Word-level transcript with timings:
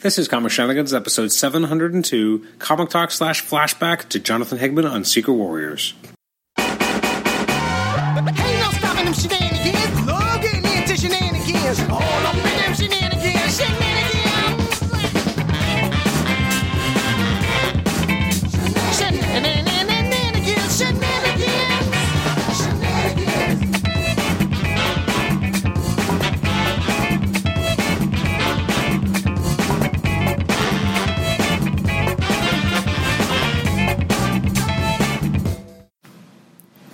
This 0.00 0.16
is 0.16 0.28
Comic 0.28 0.52
Shenanigans, 0.52 0.94
episode 0.94 1.32
702, 1.32 2.46
Comic 2.60 2.88
Talk 2.88 3.10
slash 3.10 3.44
flashback 3.44 4.08
to 4.10 4.20
Jonathan 4.20 4.58
Hickman 4.58 4.84
on 4.84 5.04
Secret 5.04 5.32
Warriors. 5.32 5.94
No 6.56 6.64
stopping 8.70 9.06
them 9.06 9.14
shenanigans. 9.14 9.98
Into 10.78 10.96
shenanigans. 10.96 11.80
All 11.90 12.27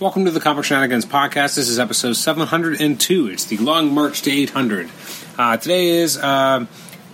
Welcome 0.04 0.26
to 0.26 0.30
the 0.30 0.38
Comic 0.38 0.66
Shenanigans 0.66 1.06
podcast. 1.06 1.54
This 1.54 1.70
is 1.70 1.78
episode 1.78 2.12
702. 2.12 3.28
It's 3.28 3.46
the 3.46 3.56
long 3.56 3.94
march 3.94 4.20
to 4.20 4.30
800. 4.30 4.90
Uh, 5.38 5.56
today 5.56 5.88
is 5.88 6.18
uh, 6.18 6.66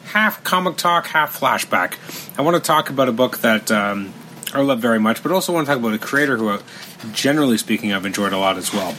half 0.06 0.42
comic 0.42 0.76
talk, 0.76 1.06
half 1.06 1.38
flashback. 1.38 1.94
I 2.36 2.42
want 2.42 2.56
to 2.56 2.60
talk 2.60 2.90
about 2.90 3.08
a 3.08 3.12
book 3.12 3.38
that 3.42 3.70
um, 3.70 4.12
I 4.52 4.62
love 4.62 4.80
very 4.80 4.98
much, 4.98 5.22
but 5.22 5.30
also 5.30 5.52
want 5.52 5.68
to 5.68 5.72
talk 5.72 5.78
about 5.78 5.94
a 5.94 5.98
creator 5.98 6.36
who, 6.36 6.48
uh, 6.48 6.60
generally 7.12 7.58
speaking, 7.58 7.92
I've 7.92 8.06
enjoyed 8.06 8.32
a 8.32 8.38
lot 8.38 8.58
as 8.58 8.72
well. 8.72 8.92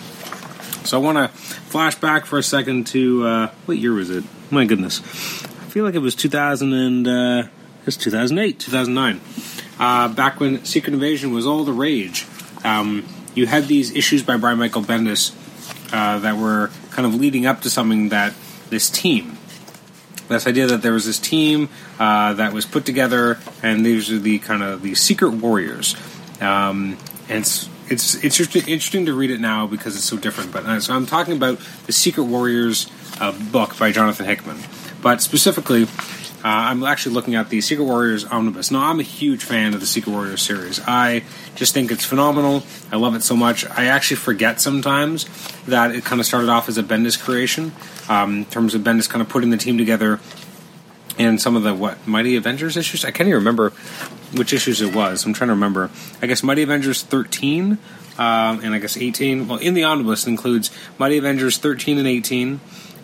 So 0.86 0.98
I 0.98 1.04
want 1.04 1.18
to 1.18 1.28
flash 1.28 1.96
back 1.96 2.26
for 2.26 2.40
a 2.40 2.44
second 2.44 2.88
to 2.88 3.28
uh, 3.28 3.48
what 3.66 3.78
year 3.78 3.92
was 3.92 4.10
it? 4.10 4.24
My 4.50 4.64
goodness, 4.64 5.02
I 5.44 5.68
feel 5.68 5.84
like 5.84 5.96
it 5.96 6.00
was 6.00 6.16
2000 6.16 6.72
and 6.72 7.08
uh, 7.10 7.44
it's 7.86 7.98
2008, 7.98 8.58
2009. 8.58 9.20
Uh, 9.78 10.08
back 10.08 10.40
when 10.40 10.64
Secret 10.64 10.94
Invasion 10.94 11.34
was 11.34 11.46
all 11.46 11.66
the 11.66 11.74
rage. 11.74 12.26
Um, 12.64 13.06
you 13.36 13.48
had 13.48 13.68
these 13.68 13.96
issues 13.96 14.24
by 14.24 14.38
Brian 14.38 14.60
Michael 14.60 14.82
Bendis 14.82 15.34
uh, 15.94 16.20
that 16.20 16.38
were 16.38 16.70
kind 16.92 17.06
of 17.06 17.16
leading 17.16 17.46
up 17.46 17.62
to 17.62 17.70
something 17.70 18.10
that 18.10 18.34
this 18.70 18.90
team, 18.90 19.38
this 20.28 20.48
idea 20.48 20.68
that 20.68 20.82
there 20.82 20.94
was 20.94 21.06
this 21.06 21.20
team 21.20 21.70
uh, 22.00 22.34
that 22.34 22.54
was 22.54 22.66
put 22.66 22.86
together, 22.86 23.38
and 23.62 23.86
these 23.86 24.12
are 24.12 24.20
the 24.20 24.40
kind 24.40 24.64
of 24.64 24.82
the 24.82 24.96
Secret 24.96 25.32
Warriors. 25.32 25.96
Um, 26.40 26.98
and 27.30 27.40
it's 27.40 27.70
it's 27.90 28.26
it's 28.26 28.40
interesting 28.40 29.06
to 29.06 29.14
read 29.14 29.32
it 29.32 29.40
now 29.40 29.68
because 29.68 29.96
it's 29.96 30.06
so 30.06 30.18
different. 30.18 30.52
But 30.52 30.66
uh, 30.66 30.80
so 30.80 30.94
I'm 30.94 31.06
talking 31.06 31.36
about 31.36 31.60
the 31.86 31.92
Secret 31.92 32.24
Warriors 32.24 32.90
uh, 33.20 33.32
book 33.52 33.78
by 33.78 33.92
Jonathan 33.92 34.26
Hickman, 34.26 34.60
but 35.02 35.22
specifically. 35.22 35.88
Uh, 36.44 36.48
I'm 36.48 36.84
actually 36.84 37.14
looking 37.14 37.36
at 37.36 37.50
the 37.50 37.62
Secret 37.62 37.86
Warriors 37.86 38.26
omnibus. 38.26 38.72
Now, 38.72 38.90
I'm 38.90 39.00
a 39.00 39.04
huge 39.04 39.44
fan 39.44 39.76
of 39.76 39.80
the 39.80 39.86
Secret 39.86 40.12
Warriors 40.12 40.42
series. 40.42 40.80
I 40.88 41.24
just 41.56 41.74
think 41.74 41.92
it's 41.92 42.04
phenomenal. 42.04 42.64
I 42.92 42.96
love 42.96 43.14
it 43.14 43.22
so 43.22 43.36
much. 43.36 43.64
I 43.70 43.86
actually 43.86 44.18
forget 44.18 44.60
sometimes 44.60 45.26
that 45.66 45.94
it 45.94 46.04
kind 46.04 46.20
of 46.20 46.26
started 46.26 46.50
off 46.50 46.68
as 46.68 46.80
a 46.80 46.84
Bendis 46.84 47.22
creation, 47.22 47.74
um, 48.10 48.38
in 48.38 48.46
terms 48.46 48.74
of 48.74 48.82
Bendis 48.82 49.08
kind 49.08 49.22
of 49.22 49.30
putting 49.30 49.52
the 49.52 49.58
team 49.58 49.78
together 49.78 50.20
and 51.20 51.40
some 51.40 51.56
of 51.56 51.64
the 51.64 51.76
what 51.76 52.08
Mighty 52.08 52.36
Avengers 52.36 52.76
issues. 52.76 53.06
I 53.06 53.12
can't 53.12 53.28
even 53.28 53.40
remember 53.40 53.70
which 54.36 54.54
issues 54.54 54.82
it 54.82 54.96
was. 54.96 55.26
I'm 55.26 55.34
trying 55.34 55.50
to 55.50 55.54
remember. 55.54 55.92
I 56.22 56.28
guess 56.28 56.42
Mighty 56.42 56.64
Avengers 56.64 57.04
13 57.04 57.78
um, 58.18 58.60
and 58.64 58.74
I 58.74 58.80
guess 58.80 58.98
18. 58.98 59.48
Well, 59.48 59.60
in 59.60 59.74
the 59.74 59.84
omnibus 59.84 60.26
it 60.26 60.30
includes 60.30 60.72
Mighty 60.98 61.18
Avengers 61.18 61.58
13 61.58 61.98
and 61.98 62.08
18. 62.08 62.60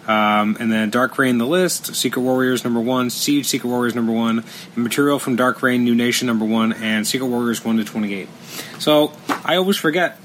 Um, 0.07 0.55
and 0.59 0.71
then 0.71 0.89
Dark 0.89 1.17
Reign, 1.17 1.37
the 1.37 1.45
list, 1.45 1.95
Secret 1.95 2.21
Warriors 2.21 2.63
number 2.63 2.79
one, 2.79 3.09
Siege, 3.09 3.45
Secret 3.45 3.69
Warriors 3.69 3.93
number 3.93 4.13
one, 4.13 4.45
material 4.75 5.19
from 5.19 5.35
Dark 5.35 5.61
Reign, 5.61 5.83
New 5.83 5.95
Nation 5.95 6.27
number 6.27 6.45
one, 6.45 6.71
and 6.71 7.05
Secret 7.05 7.27
Warriors 7.27 7.65
one 7.65 7.77
to 7.77 7.83
twenty 7.83 8.13
eight. 8.13 8.29
So 8.79 9.11
I 9.43 9.57
always 9.57 9.75
forget 9.75 10.17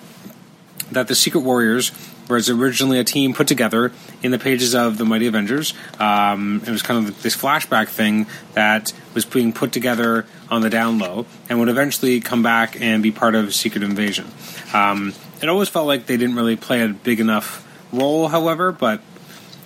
that 0.93 1.09
the 1.09 1.15
Secret 1.15 1.41
Warriors 1.41 1.91
was 2.29 2.49
originally 2.49 3.01
a 3.01 3.05
team 3.05 3.35
put 3.35 3.49
together 3.49 3.91
in 4.23 4.31
the 4.31 4.39
pages 4.39 4.75
of 4.75 4.97
the 4.97 5.05
Mighty 5.05 5.27
Avengers. 5.27 5.75
Um, 5.99 6.63
it 6.65 6.71
was 6.71 6.81
kind 6.81 7.05
of 7.05 7.23
this 7.23 7.37
flashback 7.37 7.89
thing 7.89 8.27
that 8.55 8.93
was 9.15 9.25
being 9.25 9.53
put 9.53 9.73
together 9.73 10.25
on 10.49 10.63
the 10.63 10.71
down 10.71 10.99
low 10.99 11.27
and 11.49 11.59
would 11.59 11.69
eventually 11.69 12.21
come 12.21 12.43
back 12.43 12.81
and 12.81 13.03
be 13.03 13.11
part 13.11 13.35
of 13.35 13.53
Secret 13.53 13.83
Invasion. 13.83 14.27
Um, 14.73 15.13
it 15.43 15.49
always 15.49 15.69
felt 15.69 15.87
like 15.87 16.07
they 16.07 16.17
didn't 16.17 16.37
really 16.37 16.57
play 16.57 16.83
a 16.83 16.89
big 16.89 17.19
enough 17.19 17.67
role, 17.93 18.29
however, 18.29 18.71
but 18.71 19.01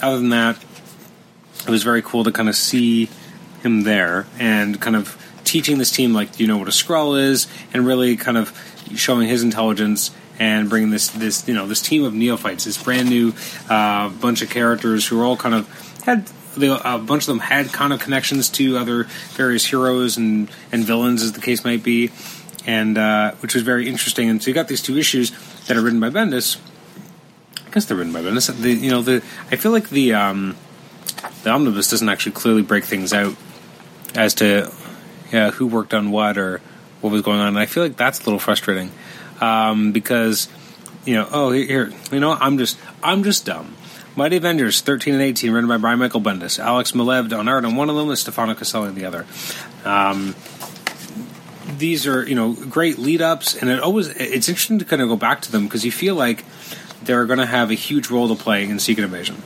other 0.02 0.16
than 0.18 0.30
that, 0.30 0.62
it 1.66 1.70
was 1.70 1.82
very 1.82 2.02
cool 2.02 2.24
to 2.24 2.32
kind 2.32 2.48
of 2.48 2.54
see 2.54 3.08
him 3.62 3.82
there 3.82 4.26
and 4.38 4.80
kind 4.80 4.96
of 4.96 5.20
teaching 5.44 5.78
this 5.78 5.90
team 5.90 6.12
like 6.12 6.38
you 6.38 6.46
know 6.46 6.58
what 6.58 6.68
a 6.68 6.72
Skrull 6.72 7.20
is? 7.20 7.46
And 7.72 7.86
really 7.86 8.16
kind 8.16 8.36
of 8.36 8.52
showing 8.94 9.28
his 9.28 9.42
intelligence 9.42 10.10
and 10.38 10.68
bringing 10.68 10.90
this 10.90 11.08
this 11.08 11.46
you 11.48 11.54
know 11.54 11.66
this 11.66 11.80
team 11.80 12.04
of 12.04 12.14
neophytes 12.14 12.64
this 12.64 12.82
brand 12.82 13.08
new 13.08 13.32
uh, 13.68 14.08
bunch 14.10 14.42
of 14.42 14.50
characters 14.50 15.06
who 15.06 15.20
are 15.20 15.24
all 15.24 15.36
kind 15.36 15.54
of 15.54 16.02
had 16.04 16.28
a 16.58 16.98
bunch 16.98 17.24
of 17.24 17.26
them 17.26 17.38
had 17.38 17.72
kind 17.72 17.92
of 17.92 18.00
connections 18.00 18.48
to 18.48 18.78
other 18.78 19.04
various 19.34 19.64
heroes 19.66 20.16
and 20.16 20.50
and 20.72 20.84
villains 20.84 21.22
as 21.22 21.32
the 21.32 21.40
case 21.40 21.64
might 21.64 21.82
be. 21.82 22.10
And 22.68 22.98
uh, 22.98 23.32
which 23.36 23.54
was 23.54 23.62
very 23.62 23.88
interesting. 23.88 24.28
And 24.28 24.42
so 24.42 24.48
you 24.48 24.54
got 24.54 24.66
these 24.66 24.82
two 24.82 24.98
issues 24.98 25.30
that 25.66 25.76
are 25.76 25.80
written 25.80 26.00
by 26.00 26.10
Bendis 26.10 26.58
They're 27.84 27.97
written 27.97 28.12
by 28.12 28.22
Bendis. 28.22 28.59
The, 28.59 28.72
you 28.72 28.91
know, 28.91 29.03
the 29.03 29.16
I 29.50 29.56
feel 29.56 29.72
like 29.72 29.91
the 29.91 30.14
um, 30.14 30.56
the 31.42 31.50
omnibus 31.50 31.91
doesn't 31.91 32.09
actually 32.09 32.32
clearly 32.32 32.62
break 32.62 32.84
things 32.84 33.12
out 33.12 33.37
as 34.14 34.34
to 34.34 34.72
yeah 35.31 35.50
who 35.50 35.66
worked 35.66 35.92
on 35.92 36.10
what 36.10 36.38
or 36.38 36.60
what 37.00 37.12
was 37.12 37.22
going 37.22 37.41
on. 37.41 37.48
And 37.48 37.59
I 37.59 37.66
feel 37.66 37.82
like 37.82 37.97
that's 37.97 38.20
a 38.20 38.25
little 38.25 38.38
frustrating 38.38 38.91
um, 39.41 39.92
because 39.92 40.48
you 41.04 41.14
know, 41.14 41.28
oh 41.31 41.50
here, 41.53 41.66
here, 41.66 41.92
you 42.10 42.20
know, 42.20 42.32
I'm 42.32 42.59
just 42.59 42.78
I'm 43.03 43.22
just 43.22 43.44
dumb. 43.44 43.75
Mighty 44.16 44.37
Avengers 44.37 44.81
13 44.81 45.12
and 45.12 45.22
18, 45.22 45.53
written 45.53 45.69
by 45.69 45.76
Brian 45.76 45.98
Michael 45.98 46.22
Bendis. 46.22 46.58
Alex 46.58 46.93
Maleev 46.93 47.38
on 47.38 47.48
art 47.48 47.66
on 47.66 47.76
one 47.76 47.91
of 47.91 47.97
them, 47.97 48.08
and 48.08 48.19
Stefano 48.19 48.54
Caselli 48.54 48.88
on 48.88 48.94
the 48.94 49.04
other. 49.04 49.26
Um, 49.84 50.34
these 51.76 52.06
are 52.06 52.26
you 52.26 52.34
know 52.34 52.54
great 52.54 52.98
lead 52.98 53.20
ups, 53.20 53.54
and 53.54 53.70
it 53.70 53.81
always 53.81 54.08
it's 54.08 54.48
interesting 54.48 54.78
to 54.78 54.84
kind 54.84 55.03
of 55.03 55.08
go 55.08 55.16
back 55.16 55.43
to 55.43 55.53
them 55.53 55.64
because 55.64 55.84
you 55.84 55.93
feel 55.93 56.14
like 56.14 56.44
they're 57.06 57.25
going 57.25 57.39
to 57.39 57.47
have 57.47 57.71
a 57.71 57.75
huge 57.75 58.11
role 58.11 58.28
to 58.28 58.43
play 58.43 58.65
in 58.65 58.78
Secret 58.78 59.05
Invasion. 59.05 59.43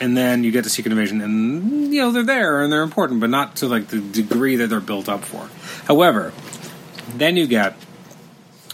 And 0.00 0.16
then 0.16 0.42
you 0.42 0.50
get 0.50 0.64
to 0.64 0.70
Secret 0.70 0.90
Invasion, 0.90 1.20
and 1.20 1.92
you 1.94 2.00
know 2.00 2.10
they're 2.10 2.22
there 2.24 2.62
and 2.62 2.72
they're 2.72 2.82
important, 2.82 3.20
but 3.20 3.30
not 3.30 3.56
to 3.56 3.68
like 3.68 3.88
the 3.88 4.00
degree 4.00 4.56
that 4.56 4.68
they're 4.68 4.80
built 4.80 5.08
up 5.08 5.24
for. 5.24 5.48
However, 5.86 6.32
then 7.14 7.36
you 7.36 7.46
get 7.46 7.76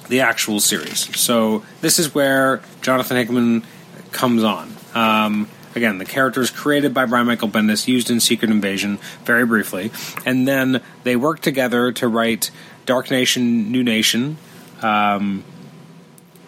the 0.09 0.21
actual 0.21 0.61
series. 0.61 1.15
So 1.19 1.65
this 1.81 1.99
is 1.99 2.15
where 2.15 2.63
Jonathan 2.81 3.17
Hickman 3.17 3.63
comes 4.11 4.43
on. 4.43 4.73
Um, 4.95 5.49
again, 5.75 5.99
the 5.99 6.07
characters 6.07 6.51
created 6.51 6.95
by 6.95 7.05
Brian 7.05 7.27
Michael 7.27 7.49
Bendis, 7.49 7.87
used 7.87 8.11
in 8.11 8.21
Secret 8.21 8.51
Invasion, 8.51 8.99
very 9.25 9.45
briefly, 9.45 9.91
and 10.25 10.49
then 10.49 10.81
they 11.03 11.17
work 11.17 11.41
together 11.41 11.93
to 11.93 12.09
write 12.09 12.51
Dark 12.87 13.11
Nation, 13.11 13.71
New 13.71 13.83
Nation. 13.85 14.39
Um, 14.81 15.45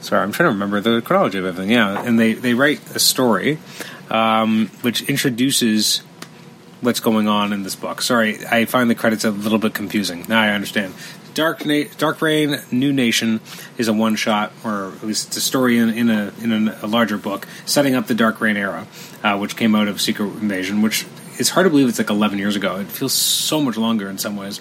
sorry, 0.00 0.22
I'm 0.22 0.32
trying 0.32 0.48
to 0.48 0.52
remember 0.52 0.80
the 0.80 1.02
chronology 1.02 1.38
of 1.38 1.44
everything. 1.44 1.70
Yeah, 1.70 2.02
and 2.02 2.18
they 2.18 2.34
they 2.34 2.54
write 2.54 2.80
a 2.94 2.98
story 2.98 3.58
um, 4.10 4.68
which 4.82 5.02
introduces 5.02 5.98
what's 6.80 7.00
going 7.00 7.28
on 7.28 7.52
in 7.52 7.62
this 7.62 7.76
book. 7.76 8.02
Sorry, 8.02 8.44
I 8.46 8.64
find 8.64 8.90
the 8.90 8.94
credits 8.94 9.24
a 9.24 9.30
little 9.30 9.58
bit 9.58 9.74
confusing. 9.74 10.24
Now 10.28 10.40
I 10.40 10.50
understand. 10.50 10.94
Dark 11.34 11.64
Na- 11.64 11.84
Dark 11.96 12.20
Reign, 12.22 12.60
New 12.72 12.92
Nation 12.92 13.40
is 13.78 13.86
a 13.86 13.92
one 13.92 14.16
shot, 14.16 14.52
or 14.64 14.88
at 14.88 15.04
least 15.04 15.28
it's 15.28 15.36
a 15.36 15.40
story 15.40 15.78
in, 15.78 15.88
in 15.90 16.10
a 16.10 16.32
in 16.42 16.68
a, 16.68 16.86
larger 16.86 17.18
book, 17.18 17.46
setting 17.64 17.94
up 17.94 18.08
the 18.08 18.14
Dark 18.14 18.40
Reign 18.40 18.56
era, 18.56 18.86
uh, 19.22 19.38
which 19.38 19.56
came 19.56 19.74
out 19.74 19.86
of 19.86 20.00
Secret 20.00 20.26
Invasion, 20.26 20.82
which 20.82 21.06
it's 21.40 21.48
hard 21.48 21.64
to 21.64 21.70
believe 21.70 21.88
it's 21.88 21.98
like 21.98 22.10
11 22.10 22.38
years 22.38 22.54
ago. 22.54 22.76
It 22.76 22.88
feels 22.88 23.14
so 23.14 23.62
much 23.62 23.78
longer 23.78 24.08
in 24.10 24.18
some 24.18 24.36
ways. 24.36 24.60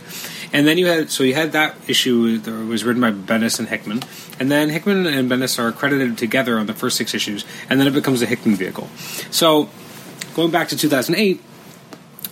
And 0.54 0.66
then 0.66 0.78
you 0.78 0.88
had 0.88 1.12
so 1.12 1.24
you 1.24 1.36
had 1.36 1.52
that 1.52 1.76
issue 1.88 2.38
that 2.40 2.52
was 2.52 2.84
written 2.86 3.02
by 3.02 3.12
Bendis 3.12 3.60
and 3.60 3.68
Hickman, 3.68 4.02
and 4.40 4.50
then 4.50 4.70
Hickman 4.70 5.06
and 5.06 5.30
Bendis 5.30 5.60
are 5.60 5.72
credited 5.72 6.18
together 6.18 6.58
on 6.58 6.66
the 6.66 6.74
first 6.74 6.98
six 6.98 7.14
issues, 7.14 7.46
and 7.70 7.80
then 7.80 7.88
it 7.88 7.94
becomes 7.94 8.22
a 8.22 8.26
Hickman 8.26 8.56
vehicle. 8.56 8.88
So 9.30 9.70
going 10.34 10.52
back 10.52 10.70
to 10.70 10.78
2008. 10.78 11.44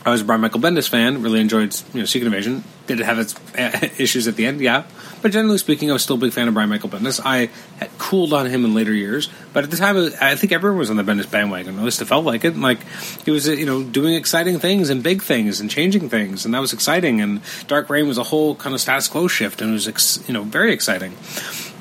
I 0.06 0.10
was 0.12 0.22
a 0.22 0.24
Brian 0.24 0.40
Michael 0.40 0.62
Bendis 0.62 0.88
fan. 0.88 1.22
Really 1.22 1.42
enjoyed 1.42 1.76
you 1.94 2.00
know 2.00 2.06
Secret 2.06 2.28
Invasion. 2.28 2.64
Did 2.88 3.00
it 3.00 3.06
have 3.06 3.20
its 3.20 3.36
uh, 3.58 3.90
issues 3.98 4.28
at 4.28 4.36
the 4.36 4.46
end? 4.46 4.62
Yeah, 4.62 4.86
but 5.22 5.32
generally 5.32 5.58
speaking, 5.58 5.90
I 5.90 5.94
was 5.94 6.04
still 6.04 6.16
a 6.16 6.20
big 6.20 6.34
fan 6.34 6.48
of 6.48 6.54
Brian 6.54 6.70
Michael 6.70 6.90
Bendis. 6.90 7.20
I 7.24 7.50
had 7.80 7.96
cooled 7.98 8.34
on 8.34 8.46
him 8.46 8.66
in 8.66 8.74
later 8.74 8.94
years, 8.94 9.30
but 9.54 9.64
at 9.64 9.72
the 9.72 9.78
time, 9.78 9.98
I 10.22 10.36
think 10.36 10.52
everyone 10.52 10.80
was 10.80 10.90
on 10.90 10.96
the 10.96 11.04
Bendis 11.04 11.30
bandwagon. 11.30 11.78
At 11.78 11.84
least 11.84 12.02
it 12.02 12.06
felt 12.06 12.26
like 12.26 12.46
it. 12.46 12.58
Like 12.58 12.80
he 13.26 13.32
was, 13.32 13.48
you 13.48 13.66
know, 13.66 13.84
doing 13.84 14.16
exciting 14.16 14.60
things 14.60 14.90
and 14.90 15.04
big 15.04 15.22
things 15.22 15.60
and 15.60 15.70
changing 15.70 16.10
things, 16.10 16.46
and 16.46 16.54
that 16.54 16.60
was 16.60 16.74
exciting. 16.74 17.22
And 17.22 17.42
Dark 17.68 17.90
Reign 17.90 18.08
was 18.08 18.18
a 18.18 18.24
whole 18.24 18.56
kind 18.56 18.74
of 18.74 18.82
status 18.82 19.08
quo 19.08 19.28
shift, 19.28 19.62
and 19.62 19.72
it 19.72 19.74
was, 19.74 20.24
you 20.28 20.34
know, 20.34 20.44
very 20.44 20.74
exciting. 20.74 21.16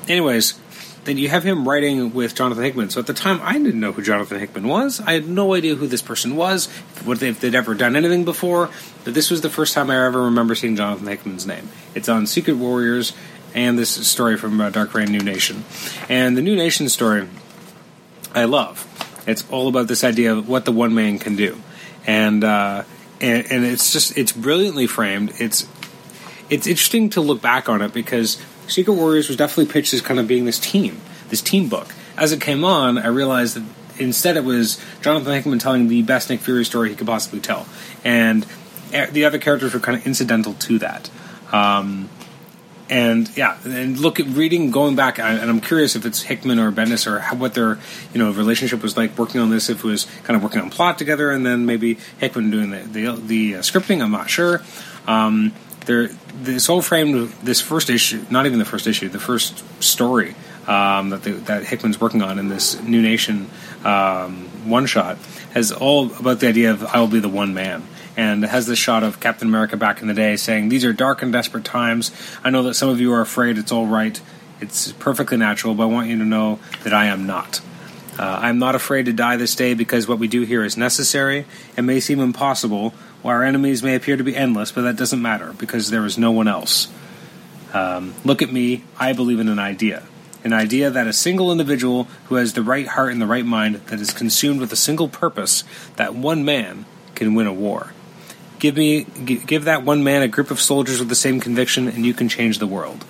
Anyways, 0.07 0.59
then 1.07 1.17
you 1.17 1.29
have 1.29 1.43
him 1.43 1.65
writing 1.65 2.13
with 2.13 2.35
Jonathan 2.35 2.65
Hickman. 2.65 2.89
So 2.89 2.99
at 2.99 3.07
the 3.07 3.13
time, 3.13 3.39
I 3.41 3.53
didn't 3.53 3.79
know 3.79 3.93
who 3.93 4.01
Jonathan 4.01 4.41
Hickman 4.41 4.67
was. 4.67 4.99
I 4.99 5.13
had 5.13 5.25
no 5.25 5.53
idea 5.53 5.75
who 5.75 5.87
this 5.87 6.01
person 6.01 6.35
was, 6.35 6.67
what 7.05 7.23
if 7.23 7.39
they'd 7.39 7.55
ever 7.55 7.75
done 7.75 7.95
anything 7.95 8.25
before. 8.25 8.69
But 9.05 9.13
this 9.13 9.31
was 9.31 9.39
the 9.39 9.49
first 9.49 9.73
time 9.73 9.89
I 9.89 10.05
ever 10.05 10.23
remember 10.23 10.53
seeing 10.53 10.75
Jonathan 10.75 11.07
Hickman's 11.07 11.47
name. 11.47 11.69
It's 11.95 12.09
on 12.09 12.27
Secret 12.27 12.55
Warriors 12.57 13.13
and 13.55 13.79
this 13.79 13.89
story 13.89 14.35
from 14.35 14.59
uh, 14.59 14.69
Dark 14.69 14.93
Reign 14.93 15.09
New 15.09 15.21
Nation. 15.21 15.63
And 16.09 16.35
the 16.35 16.41
New 16.41 16.57
Nation 16.57 16.89
story, 16.89 17.25
I 18.35 18.43
love. 18.43 18.85
It's 19.25 19.49
all 19.49 19.69
about 19.69 19.87
this 19.87 20.03
idea 20.03 20.33
of 20.33 20.49
what 20.49 20.65
the 20.65 20.73
one 20.73 20.93
man 20.93 21.19
can 21.19 21.37
do, 21.37 21.57
and 22.05 22.43
uh, 22.43 22.83
and, 23.19 23.51
and 23.51 23.65
it's 23.65 23.91
just 23.91 24.17
it's 24.17 24.31
brilliantly 24.31 24.87
framed. 24.87 25.33
It's 25.39 25.67
it's 26.49 26.65
interesting 26.65 27.09
to 27.11 27.21
look 27.21 27.41
back 27.41 27.67
on 27.67 27.81
it 27.81 27.93
because 27.93 28.41
Secret 28.67 28.93
Warriors 28.93 29.27
was 29.27 29.37
definitely 29.37 29.71
pitched 29.71 29.93
as 29.93 30.01
kind 30.01 30.19
of 30.19 30.27
being 30.27 30.45
this 30.45 30.59
team, 30.59 31.01
this 31.29 31.41
team 31.41 31.69
book. 31.69 31.93
As 32.17 32.31
it 32.31 32.41
came 32.41 32.63
on, 32.63 32.97
I 32.97 33.07
realized 33.07 33.55
that 33.55 33.63
instead 33.99 34.37
it 34.37 34.43
was 34.43 34.83
Jonathan 35.01 35.33
Hickman 35.33 35.59
telling 35.59 35.87
the 35.87 36.01
best 36.01 36.29
Nick 36.29 36.41
Fury 36.41 36.65
story 36.65 36.89
he 36.89 36.95
could 36.95 37.07
possibly 37.07 37.39
tell, 37.39 37.67
and 38.03 38.45
the 38.91 39.25
other 39.25 39.37
characters 39.39 39.73
were 39.73 39.79
kind 39.79 39.97
of 39.97 40.05
incidental 40.05 40.53
to 40.53 40.79
that. 40.79 41.09
Um, 41.51 42.09
and 42.89 43.29
yeah, 43.35 43.57
and 43.65 43.99
look 43.99 44.19
at 44.19 44.27
reading, 44.27 44.71
going 44.71 44.95
back, 44.95 45.19
and 45.19 45.49
I'm 45.49 45.59
curious 45.59 45.95
if 45.95 46.05
it's 46.05 46.21
Hickman 46.21 46.57
or 46.57 46.71
Bendis 46.71 47.05
or 47.05 47.19
how, 47.19 47.35
what 47.35 47.53
their 47.53 47.79
you 48.13 48.19
know 48.19 48.31
relationship 48.31 48.81
was 48.81 48.95
like 48.95 49.17
working 49.17 49.41
on 49.41 49.49
this. 49.49 49.69
If 49.69 49.83
it 49.83 49.87
was 49.87 50.07
kind 50.23 50.37
of 50.37 50.43
working 50.43 50.61
on 50.61 50.69
plot 50.69 50.97
together, 50.97 51.31
and 51.31 51.45
then 51.45 51.65
maybe 51.65 51.97
Hickman 52.19 52.49
doing 52.49 52.69
the 52.69 52.79
the, 52.79 53.11
the 53.15 53.55
uh, 53.55 53.59
scripting. 53.59 54.01
I'm 54.01 54.11
not 54.11 54.29
sure. 54.29 54.61
Um, 55.05 55.53
there, 55.87 56.07
this 56.07 56.67
whole 56.67 56.81
frame, 56.81 57.15
of 57.15 57.43
this 57.43 57.59
first 57.59 57.89
issue, 57.89 58.23
not 58.29 58.45
even 58.45 58.59
the 58.59 58.65
first 58.65 58.85
issue, 58.85 59.09
the 59.09 59.19
first 59.19 59.63
story 59.81 60.35
um, 60.67 61.09
that 61.09 61.23
the, 61.23 61.31
that 61.31 61.65
Hickman's 61.65 61.99
working 61.99 62.21
on 62.21 62.37
in 62.37 62.49
this 62.49 62.79
New 62.81 63.01
Nation 63.01 63.49
um, 63.83 64.69
one 64.69 64.85
shot 64.85 65.17
has 65.53 65.71
all 65.71 66.11
about 66.19 66.39
the 66.39 66.47
idea 66.47 66.71
of 66.71 66.85
I 66.85 66.99
will 66.99 67.07
be 67.07 67.19
the 67.19 67.29
one 67.29 67.53
man 67.53 67.83
and 68.15 68.43
has 68.43 68.67
this 68.67 68.77
shot 68.77 69.03
of 69.03 69.19
Captain 69.19 69.47
America 69.47 69.77
back 69.77 70.01
in 70.01 70.07
the 70.07 70.13
day 70.13 70.35
saying, 70.35 70.69
These 70.69 70.83
are 70.85 70.93
dark 70.93 71.21
and 71.21 71.31
desperate 71.31 71.63
times. 71.63 72.11
I 72.43 72.49
know 72.49 72.63
that 72.63 72.73
some 72.73 72.89
of 72.89 72.99
you 72.99 73.13
are 73.13 73.21
afraid. 73.21 73.57
It's 73.57 73.71
all 73.71 73.87
right. 73.87 74.19
It's 74.59 74.91
perfectly 74.93 75.37
natural, 75.37 75.75
but 75.75 75.83
I 75.83 75.85
want 75.87 76.09
you 76.09 76.17
to 76.17 76.25
know 76.25 76.59
that 76.83 76.93
I 76.93 77.05
am 77.05 77.27
not. 77.27 77.61
Uh, 78.17 78.39
I'm 78.41 78.57
not 78.57 78.73
afraid 78.73 79.05
to 79.05 79.13
die 79.13 79.37
this 79.37 79.55
day 79.55 79.73
because 79.73 80.07
what 80.07 80.17
we 80.17 80.27
do 80.27 80.41
here 80.41 80.63
is 80.63 80.75
necessary. 80.75 81.45
It 81.77 81.83
may 81.83 81.99
seem 81.99 82.19
impossible, 82.19 82.93
while 83.21 83.35
our 83.35 83.43
enemies 83.43 83.83
may 83.83 83.95
appear 83.95 84.17
to 84.17 84.23
be 84.23 84.35
endless, 84.35 84.71
but 84.71 84.81
that 84.81 84.95
doesn't 84.95 85.21
matter 85.21 85.53
because 85.57 85.89
there 85.89 86.05
is 86.05 86.17
no 86.17 86.31
one 86.31 86.47
else. 86.47 86.87
Um, 87.73 88.15
look 88.23 88.41
at 88.41 88.51
me. 88.51 88.83
I 88.97 89.13
believe 89.13 89.39
in 89.39 89.49
an 89.49 89.59
idea. 89.59 90.03
An 90.43 90.53
idea 90.53 90.89
that 90.89 91.07
a 91.07 91.13
single 91.13 91.51
individual 91.51 92.05
who 92.25 92.35
has 92.35 92.53
the 92.53 92.63
right 92.63 92.87
heart 92.87 93.11
and 93.11 93.21
the 93.21 93.27
right 93.27 93.45
mind, 93.45 93.75
that 93.75 93.99
is 93.99 94.11
consumed 94.11 94.59
with 94.61 94.71
a 94.71 94.77
single 94.77 95.09
purpose, 95.09 95.63
that 95.97 96.15
one 96.15 96.45
man 96.45 96.85
can 97.15 97.35
win 97.35 97.47
a 97.47 97.53
war. 97.53 97.93
Give 98.59 98.75
me, 98.75 99.03
give 99.03 99.65
that 99.65 99.83
one 99.83 100.03
man 100.03 100.23
a 100.23 100.27
group 100.27 100.49
of 100.49 100.59
soldiers 100.59 100.99
with 100.99 101.09
the 101.09 101.15
same 101.15 101.39
conviction, 101.39 101.87
and 101.87 102.05
you 102.05 102.13
can 102.13 102.29
change 102.29 102.57
the 102.57 102.65
world. 102.65 103.05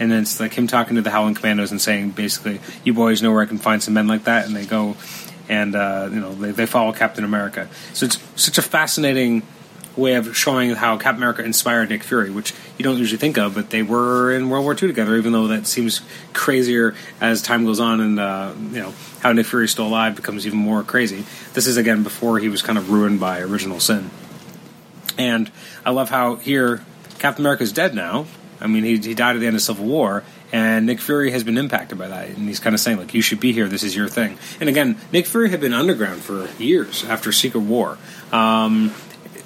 And 0.00 0.10
then 0.10 0.22
it's 0.22 0.40
like 0.40 0.54
him 0.54 0.66
talking 0.66 0.96
to 0.96 1.02
the 1.02 1.10
Howling 1.10 1.34
Commandos 1.34 1.70
and 1.70 1.80
saying, 1.80 2.10
basically, 2.10 2.60
"You 2.82 2.94
boys 2.94 3.22
know 3.22 3.32
where 3.32 3.42
I 3.42 3.46
can 3.46 3.58
find 3.58 3.82
some 3.82 3.94
men 3.94 4.06
like 4.06 4.24
that," 4.24 4.46
and 4.46 4.54
they 4.54 4.66
go, 4.66 4.96
and 5.48 5.74
uh, 5.74 6.08
you 6.12 6.20
know, 6.20 6.34
they, 6.34 6.50
they 6.50 6.66
follow 6.66 6.92
Captain 6.92 7.24
America. 7.24 7.68
So 7.92 8.06
it's 8.06 8.18
such 8.34 8.58
a 8.58 8.62
fascinating 8.62 9.42
way 9.96 10.14
of 10.14 10.36
showing 10.36 10.70
how 10.70 10.96
Captain 10.96 11.22
America 11.22 11.44
inspired 11.44 11.88
Nick 11.88 12.02
Fury, 12.02 12.30
which 12.30 12.52
you 12.78 12.82
don't 12.82 12.98
usually 12.98 13.18
think 13.18 13.38
of, 13.38 13.54
but 13.54 13.70
they 13.70 13.82
were 13.82 14.32
in 14.32 14.50
World 14.50 14.64
War 14.64 14.72
II 14.72 14.88
together, 14.88 15.16
even 15.16 15.32
though 15.32 15.48
that 15.48 15.66
seems 15.66 16.00
crazier 16.32 16.94
as 17.20 17.42
time 17.42 17.64
goes 17.64 17.80
on 17.80 18.00
and, 18.00 18.18
uh, 18.18 18.52
you 18.72 18.80
know, 18.80 18.92
how 19.20 19.32
Nick 19.32 19.46
Fury 19.46 19.68
still 19.68 19.86
alive 19.86 20.16
becomes 20.16 20.46
even 20.46 20.58
more 20.58 20.82
crazy. 20.82 21.24
This 21.52 21.66
is, 21.66 21.76
again, 21.76 22.02
before 22.02 22.38
he 22.38 22.48
was 22.48 22.62
kind 22.62 22.78
of 22.78 22.90
ruined 22.90 23.20
by 23.20 23.40
Original 23.40 23.80
Sin. 23.80 24.10
And 25.16 25.50
I 25.84 25.90
love 25.90 26.10
how 26.10 26.36
here 26.36 26.84
Captain 27.18 27.44
America 27.44 27.62
is 27.62 27.72
dead 27.72 27.94
now. 27.94 28.26
I 28.64 28.66
mean, 28.66 28.82
he, 28.82 28.96
he 28.96 29.14
died 29.14 29.36
at 29.36 29.40
the 29.40 29.46
end 29.46 29.56
of 29.56 29.62
Civil 29.62 29.84
War, 29.84 30.24
and 30.50 30.86
Nick 30.86 30.98
Fury 30.98 31.30
has 31.32 31.44
been 31.44 31.58
impacted 31.58 31.98
by 31.98 32.08
that. 32.08 32.28
And 32.30 32.48
he's 32.48 32.60
kind 32.60 32.72
of 32.72 32.80
saying, 32.80 32.96
like, 32.96 33.12
you 33.12 33.20
should 33.20 33.38
be 33.38 33.52
here. 33.52 33.68
This 33.68 33.82
is 33.82 33.94
your 33.94 34.08
thing. 34.08 34.38
And 34.58 34.70
again, 34.70 34.96
Nick 35.12 35.26
Fury 35.26 35.50
had 35.50 35.60
been 35.60 35.74
underground 35.74 36.22
for 36.22 36.48
years 36.60 37.04
after 37.04 37.30
Secret 37.30 37.60
War. 37.60 37.98
Um, 38.32 38.94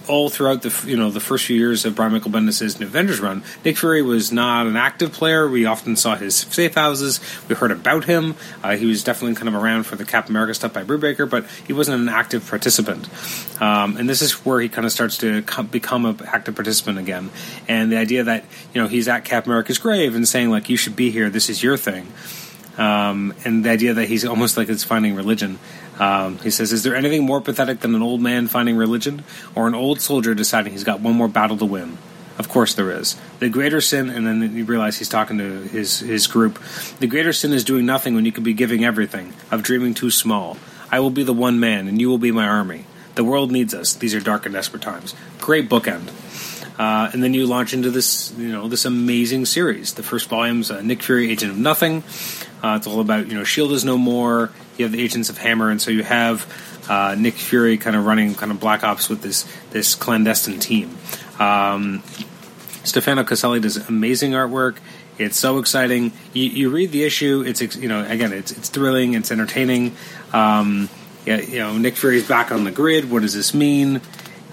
all 0.08 0.28
throughout 0.28 0.62
the 0.62 0.84
you 0.86 0.96
know 0.96 1.10
the 1.10 1.20
first 1.20 1.44
few 1.44 1.56
years 1.56 1.84
of 1.84 1.94
Brian 1.94 2.12
Michael 2.12 2.30
Bendis' 2.30 2.80
Avengers 2.80 3.20
run, 3.20 3.42
Nick 3.64 3.76
Fury 3.76 4.02
was 4.02 4.32
not 4.32 4.66
an 4.66 4.76
active 4.76 5.12
player. 5.12 5.48
We 5.48 5.66
often 5.66 5.96
saw 5.96 6.16
his 6.16 6.34
safe 6.34 6.74
houses. 6.74 7.20
We 7.48 7.54
heard 7.54 7.70
about 7.70 8.04
him. 8.04 8.34
Uh, 8.62 8.76
he 8.76 8.86
was 8.86 9.04
definitely 9.04 9.36
kind 9.36 9.48
of 9.48 9.54
around 9.54 9.84
for 9.84 9.96
the 9.96 10.04
Cap 10.04 10.28
America 10.28 10.54
stuff 10.54 10.72
by 10.72 10.84
Brubaker, 10.84 11.28
but 11.28 11.46
he 11.66 11.72
wasn't 11.72 12.00
an 12.00 12.08
active 12.08 12.48
participant. 12.48 13.08
Um, 13.60 13.96
and 13.96 14.08
this 14.08 14.22
is 14.22 14.32
where 14.44 14.60
he 14.60 14.68
kind 14.68 14.86
of 14.86 14.92
starts 14.92 15.18
to 15.18 15.42
come, 15.42 15.66
become 15.66 16.04
an 16.06 16.18
active 16.26 16.54
participant 16.54 16.98
again. 16.98 17.30
And 17.66 17.92
the 17.92 17.96
idea 17.96 18.24
that 18.24 18.44
you 18.72 18.80
know 18.80 18.88
he's 18.88 19.08
at 19.08 19.24
Cap 19.24 19.46
America's 19.46 19.78
grave 19.78 20.14
and 20.14 20.26
saying 20.26 20.50
like 20.50 20.68
you 20.68 20.76
should 20.76 20.96
be 20.96 21.10
here. 21.10 21.30
This 21.30 21.48
is 21.48 21.62
your 21.62 21.76
thing. 21.76 22.06
Um, 22.78 23.34
and 23.44 23.64
the 23.64 23.70
idea 23.70 23.94
that 23.94 24.06
he's 24.06 24.24
almost 24.24 24.56
like 24.56 24.68
it's 24.68 24.84
finding 24.84 25.16
religion. 25.16 25.58
Um, 25.98 26.38
he 26.38 26.50
says, 26.50 26.72
Is 26.72 26.82
there 26.82 26.94
anything 26.94 27.24
more 27.24 27.40
pathetic 27.40 27.80
than 27.80 27.94
an 27.94 28.02
old 28.02 28.20
man 28.20 28.46
finding 28.48 28.76
religion 28.76 29.24
or 29.54 29.66
an 29.66 29.74
old 29.74 30.00
soldier 30.00 30.34
deciding 30.34 30.72
he's 30.72 30.84
got 30.84 31.00
one 31.00 31.14
more 31.14 31.28
battle 31.28 31.56
to 31.58 31.64
win? 31.64 31.98
Of 32.38 32.48
course 32.48 32.74
there 32.74 32.92
is. 32.92 33.16
The 33.40 33.48
greater 33.48 33.80
sin, 33.80 34.10
and 34.10 34.24
then 34.24 34.54
you 34.54 34.64
realize 34.64 34.96
he's 34.96 35.08
talking 35.08 35.38
to 35.38 35.62
his, 35.62 35.98
his 35.98 36.28
group. 36.28 36.60
The 37.00 37.08
greater 37.08 37.32
sin 37.32 37.52
is 37.52 37.64
doing 37.64 37.84
nothing 37.84 38.14
when 38.14 38.24
you 38.24 38.30
could 38.30 38.44
be 38.44 38.54
giving 38.54 38.84
everything, 38.84 39.32
of 39.50 39.64
dreaming 39.64 39.94
too 39.94 40.10
small. 40.10 40.56
I 40.90 41.00
will 41.00 41.10
be 41.10 41.24
the 41.24 41.32
one 41.32 41.58
man, 41.58 41.88
and 41.88 42.00
you 42.00 42.08
will 42.08 42.18
be 42.18 42.30
my 42.30 42.46
army. 42.46 42.84
The 43.16 43.24
world 43.24 43.50
needs 43.50 43.74
us. 43.74 43.94
These 43.94 44.14
are 44.14 44.20
dark 44.20 44.46
and 44.46 44.54
desperate 44.54 44.82
times. 44.82 45.16
Great 45.40 45.68
bookend. 45.68 46.12
Uh, 46.78 47.10
and 47.12 47.24
then 47.24 47.34
you 47.34 47.44
launch 47.44 47.74
into 47.74 47.90
this, 47.90 48.32
you 48.38 48.52
know, 48.52 48.68
this 48.68 48.84
amazing 48.84 49.44
series. 49.44 49.94
The 49.94 50.04
first 50.04 50.28
volume's 50.28 50.70
uh, 50.70 50.80
Nick 50.80 51.02
Fury, 51.02 51.28
Agent 51.28 51.50
of 51.50 51.58
Nothing. 51.58 52.04
Uh, 52.62 52.76
it's 52.76 52.86
all 52.86 53.00
about, 53.00 53.26
you 53.26 53.34
know, 53.34 53.42
Shield 53.42 53.72
is 53.72 53.84
no 53.84 53.98
more. 53.98 54.52
You 54.78 54.84
have 54.84 54.92
the 54.92 55.02
Agents 55.02 55.28
of 55.28 55.38
Hammer, 55.38 55.70
and 55.70 55.82
so 55.82 55.90
you 55.90 56.04
have 56.04 56.46
uh, 56.88 57.14
Nick 57.18 57.34
Fury 57.34 57.76
kind 57.76 57.96
of 57.96 58.06
running 58.06 58.34
kind 58.34 58.50
of 58.52 58.60
Black 58.60 58.84
Ops 58.84 59.08
with 59.08 59.22
this 59.22 59.46
this 59.70 59.94
clandestine 59.94 60.60
team. 60.60 60.96
Um, 61.38 62.02
Stefano 62.84 63.24
Caselli 63.24 63.60
does 63.60 63.76
amazing 63.76 64.32
artwork. 64.32 64.76
It's 65.18 65.36
so 65.36 65.58
exciting. 65.58 66.12
You, 66.32 66.44
you, 66.44 66.70
read 66.70 66.92
the 66.92 67.02
issue. 67.02 67.42
It's 67.44 67.60
you 67.76 67.88
know 67.88 68.04
again 68.04 68.32
it's 68.32 68.52
it's 68.52 68.68
thrilling. 68.68 69.14
It's 69.14 69.32
entertaining. 69.32 69.96
Um, 70.32 70.88
yeah, 71.26 71.40
you 71.40 71.58
know 71.58 71.76
Nick 71.76 71.96
Fury's 71.96 72.26
back 72.26 72.52
on 72.52 72.64
the 72.64 72.70
grid. 72.70 73.10
What 73.10 73.22
does 73.22 73.34
this 73.34 73.52
mean? 73.52 74.00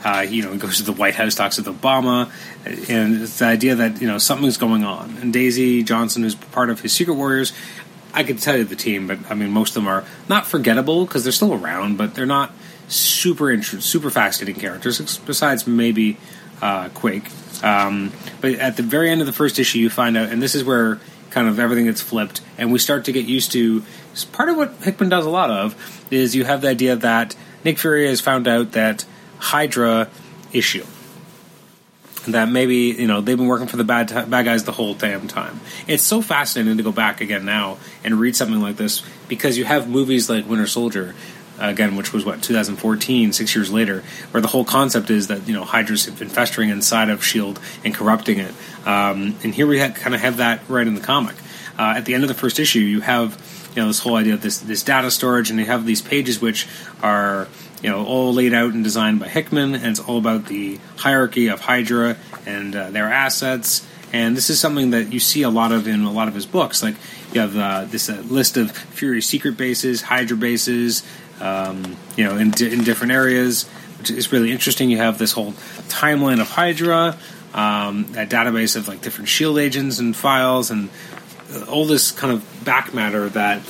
Uh, 0.04 0.22
you 0.22 0.44
know, 0.44 0.52
he 0.52 0.60
goes 0.60 0.78
to 0.78 0.84
the 0.84 0.92
White 0.92 1.16
House, 1.16 1.34
talks 1.34 1.58
with 1.58 1.66
Obama, 1.66 2.30
and 2.64 3.24
it's 3.24 3.40
the 3.40 3.46
idea 3.46 3.74
that 3.76 4.00
you 4.00 4.08
know 4.08 4.20
something's 4.20 4.58
going 4.58 4.84
on. 4.84 5.18
And 5.20 5.34
Daisy 5.34 5.82
Johnson, 5.82 6.22
who's 6.22 6.36
part 6.36 6.70
of 6.70 6.80
his 6.80 6.94
Secret 6.94 7.16
Warriors, 7.16 7.54
I 8.16 8.24
could 8.24 8.40
tell 8.40 8.58
you 8.58 8.64
the 8.64 8.76
team, 8.76 9.08
but 9.08 9.20
I 9.30 9.36
mean 9.36 9.52
most 9.52 9.72
of 9.72 9.84
them 9.84 9.88
are 9.88 10.04
not 10.30 10.48
forgettable 10.48 11.06
because 11.06 11.24
they're 11.24 11.34
still 11.34 11.54
around, 11.54 11.98
but 11.98 12.16
they're 12.16 12.26
not 12.26 12.52
super 12.88 13.52
int- 13.52 13.66
super 13.66 14.10
fascinating 14.10 14.60
characters. 14.60 15.18
Besides 15.20 15.68
maybe 15.68 16.18
uh, 16.62 16.90
Quake, 16.90 17.30
um, 17.64 18.12
but 18.42 18.54
at 18.54 18.78
the 18.78 18.84
very 18.84 19.10
end 19.10 19.22
of 19.22 19.28
the 19.28 19.34
first 19.34 19.60
issue, 19.60 19.80
you 19.80 19.90
find 19.90 20.16
out, 20.18 20.30
and 20.30 20.42
this 20.42 20.56
is 20.56 20.64
where 20.64 21.00
kind 21.30 21.50
of 21.50 21.60
everything 21.60 21.86
gets 21.86 22.02
flipped, 22.02 22.42
and 22.58 22.72
we 22.72 22.80
start 22.80 23.06
to 23.06 23.12
get 23.12 23.26
used 23.26 23.52
to. 23.52 23.84
Part 24.32 24.48
of 24.48 24.56
what 24.56 24.74
Hickman 24.82 25.10
does 25.10 25.26
a 25.26 25.30
lot 25.30 25.52
of 25.52 25.76
is 26.10 26.36
you 26.36 26.46
have 26.46 26.62
the 26.62 26.70
idea 26.70 26.96
that 26.96 27.36
Nick 27.66 27.78
Fury 27.80 28.08
has 28.08 28.22
found 28.22 28.48
out 28.48 28.72
that 28.72 29.06
Hydra 29.40 30.10
issue. 30.54 30.86
That 32.28 32.50
maybe 32.50 32.76
you 32.76 33.08
know 33.08 33.22
they've 33.22 33.38
been 33.38 33.48
working 33.48 33.68
for 33.68 33.78
the 33.78 33.84
bad 33.84 34.08
t- 34.08 34.26
bad 34.26 34.46
guys 34.46 34.64
the 34.64 34.72
whole 34.72 34.94
damn 34.94 35.28
time. 35.28 35.60
It's 35.88 36.04
so 36.04 36.22
fascinating 36.22 36.78
to 36.78 36.84
go 36.84 36.92
back 36.92 37.22
again 37.22 37.46
now 37.46 37.78
and 38.04 38.20
read 38.20 38.36
something 38.36 38.62
like 38.62 38.78
this 38.78 39.04
because 39.28 39.58
you 39.58 39.66
have 39.66 39.88
movies 39.88 40.30
like 40.30 40.48
Winter 40.48 40.68
Soldier, 40.68 41.14
again, 41.60 41.96
which 41.96 42.14
was 42.14 42.26
what 42.26 42.42
2014, 42.42 43.34
six 43.34 43.56
years 43.56 43.72
later, 43.72 44.04
where 44.32 44.42
the 44.42 44.48
whole 44.48 44.66
concept 44.66 45.10
is 45.10 45.28
that 45.28 45.48
you 45.48 45.54
know 45.54 45.64
Hydra's 45.64 46.08
been 46.08 46.30
festering 46.30 46.70
inside 46.70 47.10
of 47.10 47.24
Shield 47.24 47.60
and 47.84 47.94
corrupting 47.94 48.40
it. 48.40 48.54
Um, 48.86 49.36
and 49.44 49.54
here 49.54 49.68
we 49.68 49.78
kind 49.78 50.16
of 50.16 50.22
have 50.22 50.38
that 50.38 50.62
right 50.68 50.88
in 50.88 50.96
the 50.96 51.02
comic. 51.02 51.36
Uh, 51.78 51.94
at 51.98 52.06
the 52.06 52.14
end 52.14 52.24
of 52.24 52.30
the 52.30 52.36
first 52.36 52.60
issue, 52.60 52.80
you 52.80 53.02
have 53.02 53.40
you 53.76 53.82
know 53.82 53.88
this 53.88 54.00
whole 54.00 54.16
idea 54.16 54.34
of 54.34 54.42
this 54.42 54.60
this 54.60 54.84
data 54.84 55.12
storage, 55.12 55.50
and 55.50 55.60
you 55.60 55.66
have 55.66 55.86
these 55.86 56.02
pages 56.02 56.42
which 56.42 56.68
are 57.02 57.48
you 57.86 57.92
know, 57.92 58.04
all 58.04 58.34
laid 58.34 58.52
out 58.52 58.74
and 58.74 58.84
designed 58.84 59.20
by 59.20 59.28
Hickman, 59.28 59.76
and 59.76 59.86
it's 59.86 60.00
all 60.00 60.18
about 60.18 60.48
the 60.48 60.80
hierarchy 60.96 61.50
of 61.50 61.60
Hydra 61.62 62.18
and 62.44 62.76
uh, 62.76 62.90
their 62.90 63.14
assets. 63.14 63.88
And 64.12 64.36
this 64.36 64.50
is 64.50 64.60
something 64.60 64.90
that 64.90 65.14
you 65.14 65.20
see 65.20 65.44
a 65.44 65.52
lot 65.52 65.72
of 65.72 65.88
in 65.88 66.02
a 66.02 66.12
lot 66.12 66.28
of 66.28 66.34
his 66.34 66.48
books. 66.48 66.82
Like 66.82 66.96
you 67.32 67.42
have 67.42 67.56
uh, 67.56 67.86
this 67.86 68.10
uh, 68.10 68.24
list 68.28 68.58
of 68.58 68.72
Fury 68.72 69.22
secret 69.22 69.56
bases, 69.56 70.02
Hydra 70.02 70.36
bases, 70.36 71.04
um, 71.40 71.96
you 72.18 72.24
know, 72.24 72.38
in, 72.38 72.60
in, 72.60 72.84
different 72.84 73.14
areas, 73.14 73.68
which 74.00 74.10
is 74.10 74.32
really 74.32 74.52
interesting. 74.52 74.90
You 74.90 74.98
have 74.98 75.20
this 75.20 75.34
whole 75.34 75.52
timeline 75.88 76.42
of 76.42 76.50
Hydra, 76.50 77.16
um, 77.54 78.06
a 78.18 78.26
database 78.26 78.76
of 78.76 78.88
like 78.88 79.04
different 79.04 79.30
Shield 79.30 79.60
agents 79.60 80.00
and 80.00 80.16
files, 80.16 80.72
and 80.72 80.90
all 81.70 81.86
this 81.86 82.10
kind 82.10 82.34
of 82.34 82.66
back 82.66 82.96
matter 82.96 83.30
that 83.30 83.62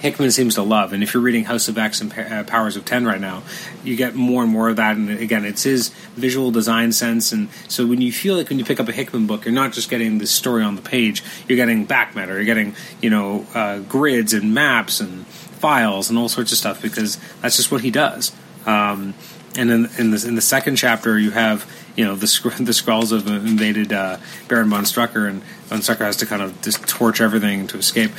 Hickman 0.00 0.30
seems 0.30 0.54
to 0.54 0.62
love. 0.62 0.92
And 0.92 1.02
if 1.02 1.12
you're 1.12 1.22
reading 1.22 1.44
House 1.44 1.68
of 1.68 1.76
X 1.76 2.00
and 2.00 2.12
uh, 2.12 2.44
Powers 2.44 2.74
of 2.74 2.86
Ten 2.86 3.04
right 3.04 3.20
now, 3.20 3.42
you 3.84 3.96
get 3.96 4.14
more 4.14 4.42
and 4.42 4.50
more 4.50 4.70
of 4.70 4.76
that. 4.76 4.96
And 4.96 5.10
again, 5.10 5.44
it's 5.44 5.62
his 5.62 5.90
visual 6.16 6.50
design 6.50 6.92
sense. 6.92 7.32
And 7.32 7.50
so 7.68 7.86
when 7.86 8.00
you 8.00 8.10
feel 8.10 8.34
like 8.34 8.48
when 8.48 8.58
you 8.58 8.64
pick 8.64 8.80
up 8.80 8.88
a 8.88 8.92
Hickman 8.92 9.26
book, 9.26 9.44
you're 9.44 9.54
not 9.54 9.72
just 9.72 9.90
getting 9.90 10.18
the 10.18 10.26
story 10.26 10.62
on 10.64 10.74
the 10.74 10.82
page. 10.82 11.22
You're 11.46 11.56
getting 11.56 11.84
back 11.84 12.16
matter. 12.16 12.34
You're 12.34 12.46
getting 12.46 12.74
you 13.02 13.10
know 13.10 13.46
uh, 13.54 13.80
grids 13.80 14.32
and 14.32 14.54
maps 14.54 15.00
and 15.00 15.26
files 15.26 16.08
and 16.08 16.18
all 16.18 16.30
sorts 16.30 16.50
of 16.52 16.58
stuff 16.58 16.80
because 16.80 17.18
that's 17.42 17.56
just 17.56 17.70
what 17.70 17.82
he 17.82 17.90
does. 17.90 18.32
Um, 18.64 19.14
and 19.56 19.70
in, 19.70 19.88
in, 19.98 20.10
the, 20.12 20.24
in 20.26 20.34
the 20.34 20.40
second 20.40 20.76
chapter, 20.76 21.18
you 21.18 21.30
have 21.32 21.70
you 21.94 22.04
know 22.04 22.14
the 22.14 22.26
the 22.60 22.72
Skrulls 22.72 23.10
have 23.12 23.26
invaded 23.26 23.92
uh, 23.92 24.16
Baron 24.48 24.70
von 24.70 24.84
Strucker, 24.84 25.28
and 25.28 25.42
von 25.66 25.80
Strucker 25.80 26.06
has 26.06 26.16
to 26.18 26.26
kind 26.26 26.40
of 26.40 26.60
just 26.62 26.86
torch 26.88 27.20
everything 27.20 27.66
to 27.66 27.78
escape. 27.78 28.12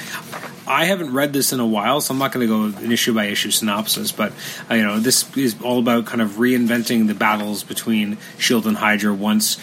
I 0.72 0.86
haven't 0.86 1.12
read 1.12 1.34
this 1.34 1.52
in 1.52 1.60
a 1.60 1.68
while, 1.68 2.00
so 2.00 2.14
I'm 2.14 2.18
not 2.18 2.32
going 2.32 2.48
to 2.48 2.72
go 2.72 2.80
an 2.80 2.94
issue 2.94 3.14
by 3.14 3.26
issue 3.26 3.52
synopsis. 3.52 4.14
But 4.14 4.32
uh, 4.70 4.76
you 4.76 4.84
know, 4.84 5.02
this 5.02 5.30
is 5.36 5.62
all 5.62 5.80
about 5.80 6.06
kind 6.06 6.22
of 6.22 6.32
reinventing 6.32 7.08
the 7.08 7.14
battles 7.14 7.64
between 7.64 8.18
Shield 8.38 8.66
and 8.66 8.78
Hydra. 8.78 9.14
Once 9.14 9.56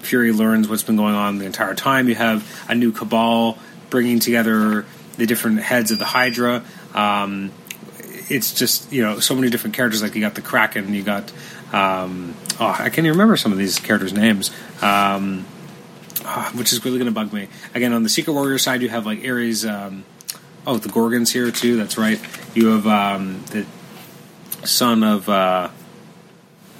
Fury 0.00 0.32
learns 0.32 0.68
what's 0.68 0.82
been 0.82 0.96
going 0.96 1.14
on 1.14 1.38
the 1.38 1.46
entire 1.46 1.76
time, 1.76 2.08
you 2.08 2.16
have 2.16 2.66
a 2.68 2.74
new 2.74 2.90
cabal 2.90 3.58
bringing 3.90 4.18
together 4.18 4.84
the 5.16 5.26
different 5.26 5.60
heads 5.60 5.92
of 5.92 6.00
the 6.00 6.04
Hydra. 6.04 6.64
Um, 6.94 7.52
it's 8.28 8.52
just 8.52 8.92
you 8.92 9.02
know 9.02 9.20
so 9.20 9.36
many 9.36 9.50
different 9.50 9.76
characters. 9.76 10.02
Like 10.02 10.16
you 10.16 10.20
got 10.20 10.34
the 10.34 10.42
Kraken, 10.42 10.92
you 10.92 11.04
got 11.04 11.32
um, 11.72 12.34
oh 12.58 12.66
I 12.66 12.88
can't 12.88 12.98
even 12.98 13.12
remember 13.12 13.36
some 13.36 13.52
of 13.52 13.58
these 13.58 13.78
characters' 13.78 14.12
names. 14.12 14.50
Um, 14.82 15.46
oh, 16.24 16.50
which 16.56 16.72
is 16.72 16.84
really 16.84 16.98
going 16.98 17.06
to 17.06 17.14
bug 17.14 17.32
me. 17.32 17.46
Again, 17.72 17.92
on 17.92 18.02
the 18.02 18.08
Secret 18.08 18.32
Warrior 18.32 18.58
side, 18.58 18.82
you 18.82 18.88
have 18.88 19.06
like 19.06 19.24
Ares. 19.24 19.64
Um, 19.64 20.04
oh, 20.66 20.78
the 20.78 20.88
Gorgons 20.88 21.32
here 21.32 21.50
too. 21.50 21.76
That's 21.76 21.96
right. 21.96 22.20
You 22.54 22.68
have 22.68 22.86
um, 22.86 23.42
the 23.50 23.66
son 24.66 25.02
of 25.02 25.28
uh, 25.28 25.70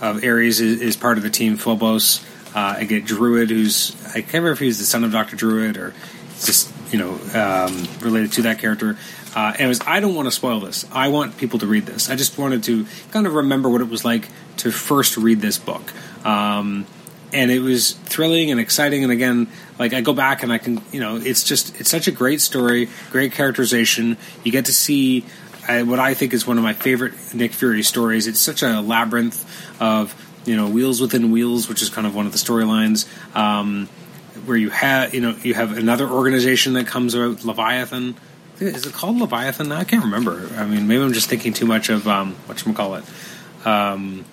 of 0.01 0.25
Ares 0.25 0.61
is, 0.61 0.81
is, 0.81 0.97
part 0.97 1.17
of 1.17 1.23
the 1.23 1.31
team 1.31 1.57
Phobos. 1.57 2.25
Uh, 2.55 2.77
I 2.79 2.85
get 2.85 3.05
Druid, 3.05 3.51
who's 3.51 3.95
I 4.09 4.21
can't 4.21 4.35
remember 4.35 4.53
if 4.53 4.59
he's 4.59 4.79
the 4.79 4.85
son 4.85 5.05
of 5.05 5.13
Doctor 5.13 5.37
Druid 5.37 5.77
or 5.77 5.95
just 6.41 6.73
you 6.93 6.99
know 6.99 7.13
um, 7.35 7.87
related 8.01 8.33
to 8.33 8.43
that 8.43 8.59
character. 8.59 8.97
Uh, 9.35 9.53
anyways, 9.59 9.83
I 9.87 10.01
don't 10.01 10.15
want 10.15 10.27
to 10.27 10.33
spoil 10.33 10.61
this. 10.61 10.87
I 10.91 11.09
want 11.09 11.37
people 11.37 11.59
to 11.59 11.67
read 11.67 11.85
this. 11.85 12.09
I 12.09 12.17
just 12.17 12.39
wanted 12.39 12.65
to 12.65 12.87
kind 13.11 13.27
of 13.27 13.35
remember 13.35 13.69
what 13.69 13.83
it 13.83 13.89
was 13.89 14.03
like 14.03 14.29
to 14.59 14.71
first 14.71 15.19
read 15.19 15.41
this 15.43 15.59
book. 15.59 15.93
Um, 16.25 16.87
and 17.33 17.51
it 17.51 17.61
was 17.61 17.93
thrilling 17.93 18.51
and 18.51 18.61
exciting. 18.61 19.03
And 19.03 19.13
again, 19.13 19.49
like 19.79 19.93
I 19.93 20.01
go 20.01 20.13
back 20.13 20.43
and 20.43 20.53
I 20.53 20.59
can, 20.59 20.81
you 20.93 21.01
know, 21.01 21.17
it's 21.17 21.45
just 21.45 21.79
it's 21.81 21.91
such 21.91 22.09
a 22.09 22.13
great 22.13 22.41
story, 22.41 22.89
great 23.11 23.33
characterization. 23.33 24.17
You 24.45 24.53
get 24.53 24.67
to 24.67 24.73
see 24.73 25.25
uh, 25.69 25.83
what 25.83 25.99
I 25.99 26.15
think 26.15 26.33
is 26.33 26.47
one 26.47 26.59
of 26.59 26.65
my 26.65 26.73
favorite 26.73 27.15
Nick 27.35 27.53
Fury 27.53 27.83
stories. 27.83 28.27
It's 28.27 28.41
such 28.41 28.63
a 28.63 28.81
labyrinth 28.81 29.45
of 29.81 30.15
you 30.47 30.57
know 30.57 30.69
wheels 30.69 31.01
within 31.01 31.31
wheels, 31.31 31.69
which 31.69 31.83
is 31.83 31.91
kind 31.91 32.07
of 32.07 32.15
one 32.15 32.27
of 32.27 32.33
the 32.33 32.39
storylines. 32.39 33.07
Um, 33.37 33.89
where 34.45 34.57
you 34.57 34.71
have 34.71 35.15
you 35.15 35.21
know 35.21 35.37
you 35.43 35.55
have 35.55 35.77
another 35.77 36.09
organization 36.09 36.75
that 36.75 36.87
comes 36.87 37.15
out, 37.17 37.45
Leviathan. 37.45 38.17
Is 38.59 38.87
it 38.87 38.95
called 38.95 39.19
Leviathan? 39.19 39.71
I 39.73 39.85
can't 39.85 40.05
remember. 40.05 40.49
I 40.57 40.65
mean, 40.65 40.87
maybe 40.87 41.03
I'm 41.03 41.13
just 41.13 41.29
thinking 41.29 41.53
too 41.53 41.67
much 41.67 41.91
of 41.91 42.09
um, 42.09 42.35
what 42.47 42.65
you 42.65 42.73
call 42.73 42.95
it. 42.95 43.05
Um, 43.67 44.25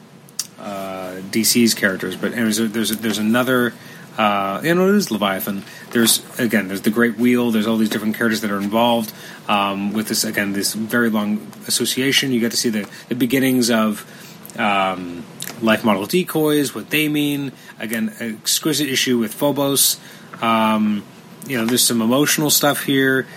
uh, 0.60 1.22
DC's 1.32 1.74
characters, 1.74 2.16
but 2.16 2.34
anyways, 2.34 2.58
there's 2.72 2.90
there's 2.98 3.18
another. 3.18 3.74
Uh, 4.16 4.62
you 4.64 4.76
know, 4.76 4.88
it 4.90 4.96
is 4.96 5.10
Leviathan. 5.10 5.64
There's 5.90 6.24
again, 6.40 6.68
there's 6.68 6.82
the 6.82 6.92
Great 6.92 7.18
Wheel. 7.18 7.50
There's 7.50 7.66
all 7.66 7.78
these 7.78 7.90
different 7.90 8.16
characters 8.16 8.42
that 8.42 8.52
are 8.52 8.60
involved 8.60 9.12
um, 9.48 9.92
with 9.92 10.08
this. 10.08 10.24
Again, 10.24 10.54
this 10.54 10.74
very 10.74 11.10
long 11.10 11.48
association. 11.68 12.32
You 12.32 12.40
get 12.40 12.52
to 12.52 12.58
see 12.58 12.70
the, 12.70 12.88
the 13.10 13.16
beginnings 13.16 13.72
of 13.72 14.06
um, 14.58 15.26
life 15.62 15.84
model 15.84 16.06
decoys, 16.06 16.76
what 16.76 16.90
they 16.92 17.08
mean. 17.10 17.52
Again, 17.80 18.14
exquisite 18.20 18.88
issue 18.88 19.18
with 19.18 19.34
Phobos. 19.34 20.00
Um, 20.42 21.04
you 21.48 21.58
know, 21.58 21.66
there's 21.66 21.84
some 21.84 22.02
emotional 22.02 22.50
stuff 22.50 22.84
here. 22.84 23.28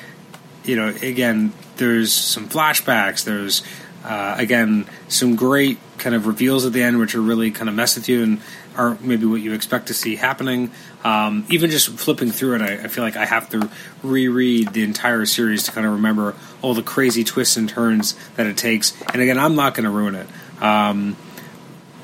You 0.65 0.77
know, 0.77 0.89
again, 0.89 1.53
there's 1.77 2.13
some 2.13 2.49
flashbacks. 2.49 3.25
There's 3.25 3.63
uh, 4.05 4.35
again, 4.39 4.87
some 5.09 5.37
great 5.37 5.79
kind 5.99 6.15
of 6.15 6.27
reveals 6.27 6.65
at 6.67 6.73
the 6.73 6.83
end, 6.83 6.99
which 6.99 7.15
are 7.15 7.21
really 7.21 7.51
kind 7.51 7.69
of 7.69 7.75
mess 7.75 7.97
with 7.97 8.09
you 8.09 8.23
and 8.23 8.41
aren't 8.77 9.03
maybe 9.03 9.27
what 9.27 9.41
you 9.41 9.53
expect 9.53 9.87
to 9.89 9.95
see 9.95 10.17
happening. 10.17 10.71
Um, 11.05 11.47
even 11.49 11.71
just 11.71 11.89
flipping 11.89 12.31
through 12.31 12.57
it, 12.57 12.63
I, 12.63 12.85
I, 12.85 12.89
feel 12.89 13.05
like 13.05 13.17
I 13.17 13.25
have 13.25 13.49
to 13.51 13.71
reread 14.03 14.73
the 14.73 14.83
entire 14.83 15.25
series 15.25 15.65
to 15.65 15.73
kind 15.73 15.87
of 15.87 15.93
remember 15.95 16.35
all 16.63 16.75
the 16.75 16.83
crazy 16.83 17.25
twists 17.25 17.57
and 17.57 17.69
turns 17.69 18.15
that 18.37 18.47
it 18.47 18.57
takes. 18.57 18.93
And 19.13 19.23
again, 19.23 19.39
I'm 19.39 19.55
not 19.55 19.75
going 19.75 19.85
to 19.85 19.91
ruin 19.91 20.15
it. 20.15 20.27
Um, 20.63 21.17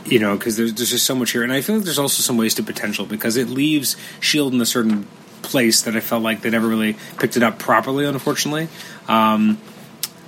you 0.05 0.19
know, 0.19 0.37
because 0.37 0.57
there's, 0.57 0.75
there's 0.75 0.91
just 0.91 1.07
so 1.07 1.15
much 1.15 1.31
here, 1.31 1.43
and 1.43 1.53
I 1.53 1.61
feel 1.61 1.77
like 1.77 1.85
there's 1.85 1.99
also 1.99 2.23
some 2.23 2.37
wasted 2.37 2.67
potential 2.67 3.07
because 3.07 3.37
it 3.37 3.49
leaves 3.49 3.97
Shield 4.21 4.53
in 4.53 4.61
a 4.61 4.67
certain 4.67 5.07
place 5.43 5.83
that 5.83 5.97
I 5.97 6.01
felt 6.01 6.23
like 6.23 6.41
they 6.41 6.51
never 6.51 6.67
really 6.67 6.97
picked 7.19 7.37
it 7.37 7.43
up 7.43 7.59
properly, 7.59 8.05
unfortunately. 8.05 8.69
Um, 9.09 9.59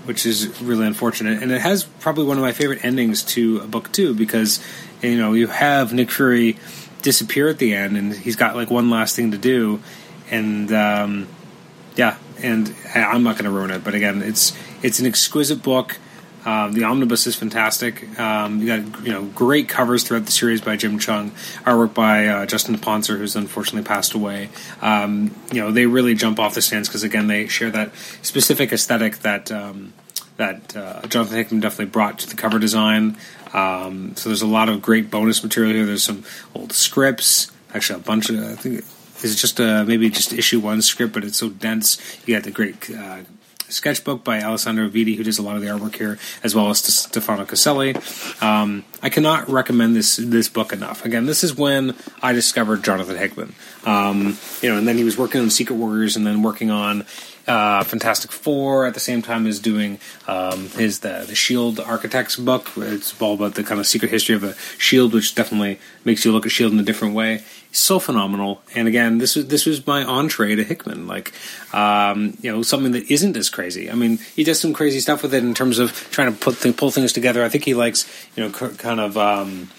which 0.05 0.27
is 0.27 0.61
really 0.61 0.87
unfortunate. 0.87 1.43
And 1.43 1.51
it 1.53 1.61
has 1.61 1.85
probably 1.85 2.25
one 2.25 2.37
of 2.37 2.43
my 2.43 2.53
favorite 2.53 2.85
endings 2.85 3.23
to 3.35 3.59
a 3.59 3.67
book 3.67 3.93
too, 3.93 4.15
because 4.15 4.65
you 5.03 5.17
know 5.17 5.33
you 5.33 5.49
have 5.49 5.93
Nick 5.93 6.11
Fury 6.11 6.57
disappear 7.03 7.49
at 7.49 7.59
the 7.59 7.75
end, 7.75 7.97
and 7.97 8.13
he's 8.13 8.37
got 8.37 8.57
like 8.57 8.71
one 8.71 8.91
last 8.91 9.17
thing 9.17 9.31
to 9.33 9.39
do, 9.39 9.81
and 10.31 10.73
um, 10.73 11.29
yeah, 11.97 12.17
and 12.43 12.75
I'm 12.95 13.23
not 13.23 13.37
going 13.37 13.45
to 13.45 13.51
ruin 13.51 13.71
it. 13.71 13.85
But 13.85 13.95
again, 13.95 14.23
it's 14.23 14.57
it's 14.83 14.99
an 14.99 15.07
exquisite 15.07 15.63
book. 15.63 15.99
Um, 16.45 16.73
the 16.73 16.85
omnibus 16.85 17.27
is 17.27 17.37
fantastic. 17.37 18.19
Um, 18.19 18.61
you 18.61 18.67
got 18.67 19.05
you 19.05 19.13
know 19.13 19.25
great 19.25 19.69
covers 19.69 20.05
throughout 20.05 20.27
the 20.27 20.33
series 20.33 20.61
by 20.61 20.77
Jim 20.77 20.99
Cheung, 20.99 21.31
artwork 21.65 21.95
by 21.95 22.27
uh, 22.27 22.47
Justin 22.47 22.79
Ponsor, 22.79 23.17
who's 23.17 23.37
unfortunately 23.37 23.87
passed 23.87 24.15
away. 24.15 24.51
Um, 24.83 25.35
you 25.53 25.61
know 25.61 25.73
they 25.73 25.87
really 25.87 26.15
jump 26.15 26.39
off 26.39 26.55
the 26.55 26.63
stands 26.63 26.89
because 26.89 27.03
again 27.03 27.27
they 27.27 27.47
share 27.47 27.71
that 27.71 27.95
specific 28.23 28.73
aesthetic 28.73 29.19
that 29.19 29.51
um, 29.51 29.93
that 30.37 30.77
uh, 30.77 31.03
Jonathan 31.07 31.37
Hickman 31.37 31.61
definitely 31.61 31.87
brought 31.87 32.19
to 32.21 32.29
the 32.29 32.37
cover 32.37 32.59
design. 32.59 33.17
Um, 33.53 34.17
so 34.17 34.29
there's 34.29 34.43
a 34.43 34.47
lot 34.47 34.69
of 34.69 34.83
great 34.83 35.11
bonus 35.11 35.43
material 35.43 35.73
here. 35.73 35.87
There's 35.87 36.03
some 36.03 36.25
old 36.55 36.73
scripts, 36.73 37.53
actually 37.73 38.01
a 38.01 38.03
bunch 38.03 38.29
of 38.31 38.39
I 38.39 38.55
think 38.57 38.85
it's 39.23 39.41
just 39.41 39.61
a, 39.61 39.85
maybe 39.87 40.11
just 40.11 40.33
issue 40.33 40.61
one 40.61 40.83
script, 40.83 41.15
but 41.15 41.25
it's 41.25 41.39
so 41.39 41.49
dense. 41.49 41.99
You 42.27 42.35
got 42.35 42.45
the 42.45 42.51
great 42.51 42.91
uh, 42.91 43.21
sketchbook 43.69 44.25
by 44.25 44.41
Alessandro 44.43 44.89
Vitti, 44.89 45.17
who 45.17 45.23
does 45.23 45.39
a 45.39 45.43
lot 45.43 45.57
of 45.57 45.63
the 45.63 45.69
artwork 45.69 45.97
here, 45.97 46.19
as 46.43 46.55
well 46.55 46.71
as 46.71 46.79
Stefano 46.79 47.45
Caselli. 47.45 47.95
Um, 48.41 48.85
I 49.03 49.09
cannot 49.09 49.49
recommend 49.49 49.97
this 49.97 50.17
this 50.17 50.49
book 50.49 50.73
enough. 50.73 51.05
Again, 51.05 51.27
this 51.27 51.45
is 51.45 51.55
when 51.57 51.95
I 52.23 52.33
discovered 52.33 52.83
Jonathan 52.83 53.17
Hickman. 53.17 53.55
Um, 53.85 54.39
you 54.63 54.69
know, 54.71 54.79
and 54.79 54.89
then 54.89 54.97
he 54.97 55.05
was 55.05 55.17
working 55.19 55.41
on 55.41 55.51
Secret 55.51 55.77
Warriors, 55.77 56.17
and 56.17 56.27
then 56.27 56.43
working 56.43 56.71
on 56.71 57.05
uh, 57.47 57.85
Fantastic 57.85 58.33
Four 58.33 58.87
at 58.87 58.95
the 58.95 59.01
same 59.01 59.23
time 59.23 59.47
as 59.47 59.59
doing 59.59 59.99
um, 60.27 60.69
his 60.71 61.01
the, 61.01 61.25
the 61.27 61.35
Shield 61.35 61.81
Architects 61.81 62.37
book. 62.37 62.71
It's 62.77 63.21
all 63.21 63.35
about 63.35 63.55
the 63.55 63.65
kind 63.65 63.81
of 63.81 63.87
secret 63.87 64.11
history 64.11 64.35
of 64.35 64.41
the 64.41 64.55
Shield, 64.79 65.13
which 65.13 65.35
definitely 65.35 65.79
makes 66.05 66.25
you 66.25 66.33
look 66.33 66.47
at 66.47 66.53
Shield 66.53 66.73
in 66.73 66.79
a 66.79 66.85
different 66.85 67.15
way. 67.15 67.43
So 67.75 67.99
phenomenal. 67.99 68.63
And 68.75 68.89
again, 68.89 69.19
this 69.19 69.37
was 69.37 69.49
this 69.49 69.67
was 69.67 69.87
my 69.87 70.05
entree 70.05 70.55
to 70.55 70.65
Hickman, 70.65 71.07
like 71.07 71.33
um, 71.73 72.37
you 72.41 72.51
know 72.51 72.63
something 72.63 72.93
that 72.93 73.11
isn't 73.11 73.37
as 73.37 73.49
crazy. 73.49 73.91
I 73.91 73.95
mean, 73.95 74.19
he 74.37 74.45
does 74.45 74.61
some 74.61 74.73
crazy 74.73 75.01
stuff 75.01 75.23
with 75.23 75.35
it 75.35 75.43
in 75.43 75.55
terms 75.55 75.79
of 75.79 75.93
trying 76.11 76.33
to 76.33 76.39
put 76.39 76.59
th- 76.61 76.77
pull 76.77 76.91
things 76.91 77.13
together. 77.13 77.45
I 77.45 77.49
think 77.49 77.65
he 77.65 77.75
likes 77.75 78.09
you 78.37 78.45
know 78.45 78.51
kind 78.51 79.01
of. 79.01 79.17
Um, 79.17 79.71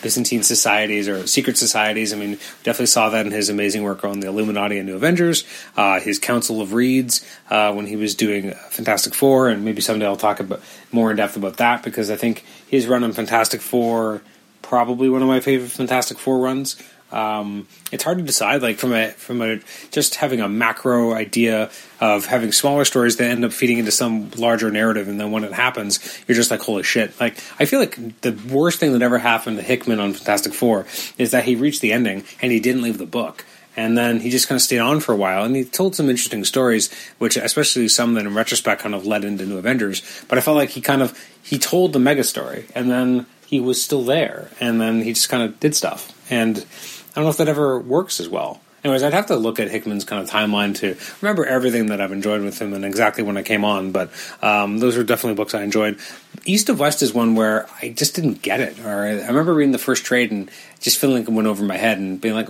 Byzantine 0.00 0.44
societies 0.44 1.08
or 1.08 1.26
secret 1.26 1.56
societies. 1.56 2.12
I 2.12 2.16
mean, 2.16 2.38
definitely 2.62 2.86
saw 2.86 3.08
that 3.08 3.26
in 3.26 3.32
his 3.32 3.48
amazing 3.48 3.82
work 3.82 4.04
on 4.04 4.20
the 4.20 4.28
Illuminati 4.28 4.78
and 4.78 4.86
New 4.86 4.94
Avengers, 4.94 5.42
uh, 5.76 5.98
his 5.98 6.20
Council 6.20 6.60
of 6.60 6.72
Reeds 6.72 7.26
uh, 7.50 7.72
when 7.72 7.84
he 7.84 7.96
was 7.96 8.14
doing 8.14 8.52
Fantastic 8.70 9.12
Four, 9.12 9.48
and 9.48 9.64
maybe 9.64 9.80
someday 9.80 10.06
I'll 10.06 10.16
talk 10.16 10.38
about 10.38 10.60
more 10.92 11.10
in 11.10 11.16
depth 11.16 11.36
about 11.36 11.56
that 11.56 11.82
because 11.82 12.12
I 12.12 12.16
think 12.16 12.44
his 12.68 12.86
run 12.86 13.02
on 13.02 13.12
Fantastic 13.12 13.60
Four 13.60 14.22
probably 14.68 15.08
one 15.08 15.22
of 15.22 15.28
my 15.28 15.40
favorite 15.40 15.70
Fantastic 15.70 16.18
Four 16.18 16.38
runs. 16.38 16.76
Um, 17.10 17.66
it's 17.90 18.04
hard 18.04 18.18
to 18.18 18.24
decide, 18.24 18.60
like 18.60 18.76
from 18.76 18.92
a 18.92 19.10
from 19.12 19.40
a 19.40 19.60
just 19.90 20.16
having 20.16 20.40
a 20.40 20.48
macro 20.48 21.14
idea 21.14 21.70
of 22.00 22.26
having 22.26 22.52
smaller 22.52 22.84
stories 22.84 23.16
that 23.16 23.30
end 23.30 23.44
up 23.44 23.52
feeding 23.52 23.78
into 23.78 23.92
some 23.92 24.30
larger 24.36 24.70
narrative, 24.70 25.08
and 25.08 25.18
then 25.18 25.30
when 25.30 25.44
it 25.44 25.52
happens, 25.52 26.00
you're 26.26 26.36
just 26.36 26.50
like, 26.50 26.60
holy 26.60 26.82
shit! 26.82 27.18
Like 27.18 27.42
I 27.58 27.64
feel 27.64 27.80
like 27.80 28.20
the 28.20 28.32
worst 28.50 28.78
thing 28.78 28.92
that 28.92 29.02
ever 29.02 29.18
happened 29.18 29.56
to 29.56 29.62
Hickman 29.62 30.00
on 30.00 30.12
Fantastic 30.12 30.52
Four 30.52 30.86
is 31.16 31.30
that 31.30 31.44
he 31.44 31.56
reached 31.56 31.80
the 31.80 31.92
ending 31.92 32.24
and 32.42 32.52
he 32.52 32.60
didn't 32.60 32.82
leave 32.82 32.98
the 32.98 33.06
book. 33.06 33.44
And 33.76 33.96
then 33.96 34.18
he 34.18 34.30
just 34.30 34.48
kind 34.48 34.56
of 34.56 34.62
stayed 34.62 34.80
on 34.80 34.98
for 34.98 35.12
a 35.12 35.16
while, 35.16 35.44
and 35.44 35.54
he 35.54 35.64
told 35.64 35.94
some 35.94 36.10
interesting 36.10 36.44
stories, 36.44 36.92
which 37.18 37.36
especially 37.36 37.86
some 37.86 38.14
that 38.14 38.26
in 38.26 38.34
retrospect 38.34 38.82
kind 38.82 38.92
of 38.92 39.06
led 39.06 39.24
into 39.24 39.46
New 39.46 39.56
Avengers. 39.56 40.02
But 40.26 40.36
I 40.36 40.40
felt 40.40 40.56
like 40.56 40.70
he 40.70 40.80
kind 40.80 41.00
of 41.00 41.16
he 41.44 41.58
told 41.58 41.92
the 41.92 42.00
mega 42.00 42.24
story, 42.24 42.66
and 42.74 42.90
then 42.90 43.26
he 43.46 43.60
was 43.60 43.80
still 43.80 44.02
there, 44.02 44.50
and 44.58 44.80
then 44.80 45.02
he 45.02 45.12
just 45.12 45.28
kind 45.28 45.44
of 45.44 45.60
did 45.60 45.76
stuff, 45.76 46.12
and 46.28 46.66
I 47.10 47.14
don't 47.14 47.24
know 47.24 47.30
if 47.30 47.38
that 47.38 47.48
ever 47.48 47.78
works 47.78 48.20
as 48.20 48.28
well. 48.28 48.60
Anyways, 48.84 49.02
I'd 49.02 49.12
have 49.12 49.26
to 49.26 49.36
look 49.36 49.58
at 49.58 49.70
Hickman's 49.70 50.04
kind 50.04 50.22
of 50.22 50.30
timeline 50.30 50.76
to 50.76 50.96
remember 51.20 51.44
everything 51.44 51.86
that 51.86 52.00
I've 52.00 52.12
enjoyed 52.12 52.42
with 52.42 52.60
him 52.60 52.72
and 52.74 52.84
exactly 52.84 53.24
when 53.24 53.36
I 53.36 53.42
came 53.42 53.64
on. 53.64 53.90
But 53.90 54.10
um, 54.40 54.78
those 54.78 54.96
are 54.96 55.02
definitely 55.02 55.34
books 55.34 55.52
I 55.52 55.62
enjoyed. 55.62 55.98
East 56.44 56.68
of 56.68 56.78
West 56.78 57.02
is 57.02 57.12
one 57.12 57.34
where 57.34 57.66
I 57.82 57.88
just 57.88 58.14
didn't 58.14 58.40
get 58.40 58.60
it. 58.60 58.78
Or 58.78 59.04
I 59.04 59.26
remember 59.26 59.52
reading 59.52 59.72
the 59.72 59.78
first 59.78 60.04
trade 60.04 60.30
and 60.30 60.48
just 60.78 60.98
feeling 60.98 61.16
like 61.16 61.28
it 61.28 61.32
went 61.32 61.48
over 61.48 61.64
my 61.64 61.76
head 61.76 61.98
and 61.98 62.20
being 62.20 62.34
like, 62.34 62.48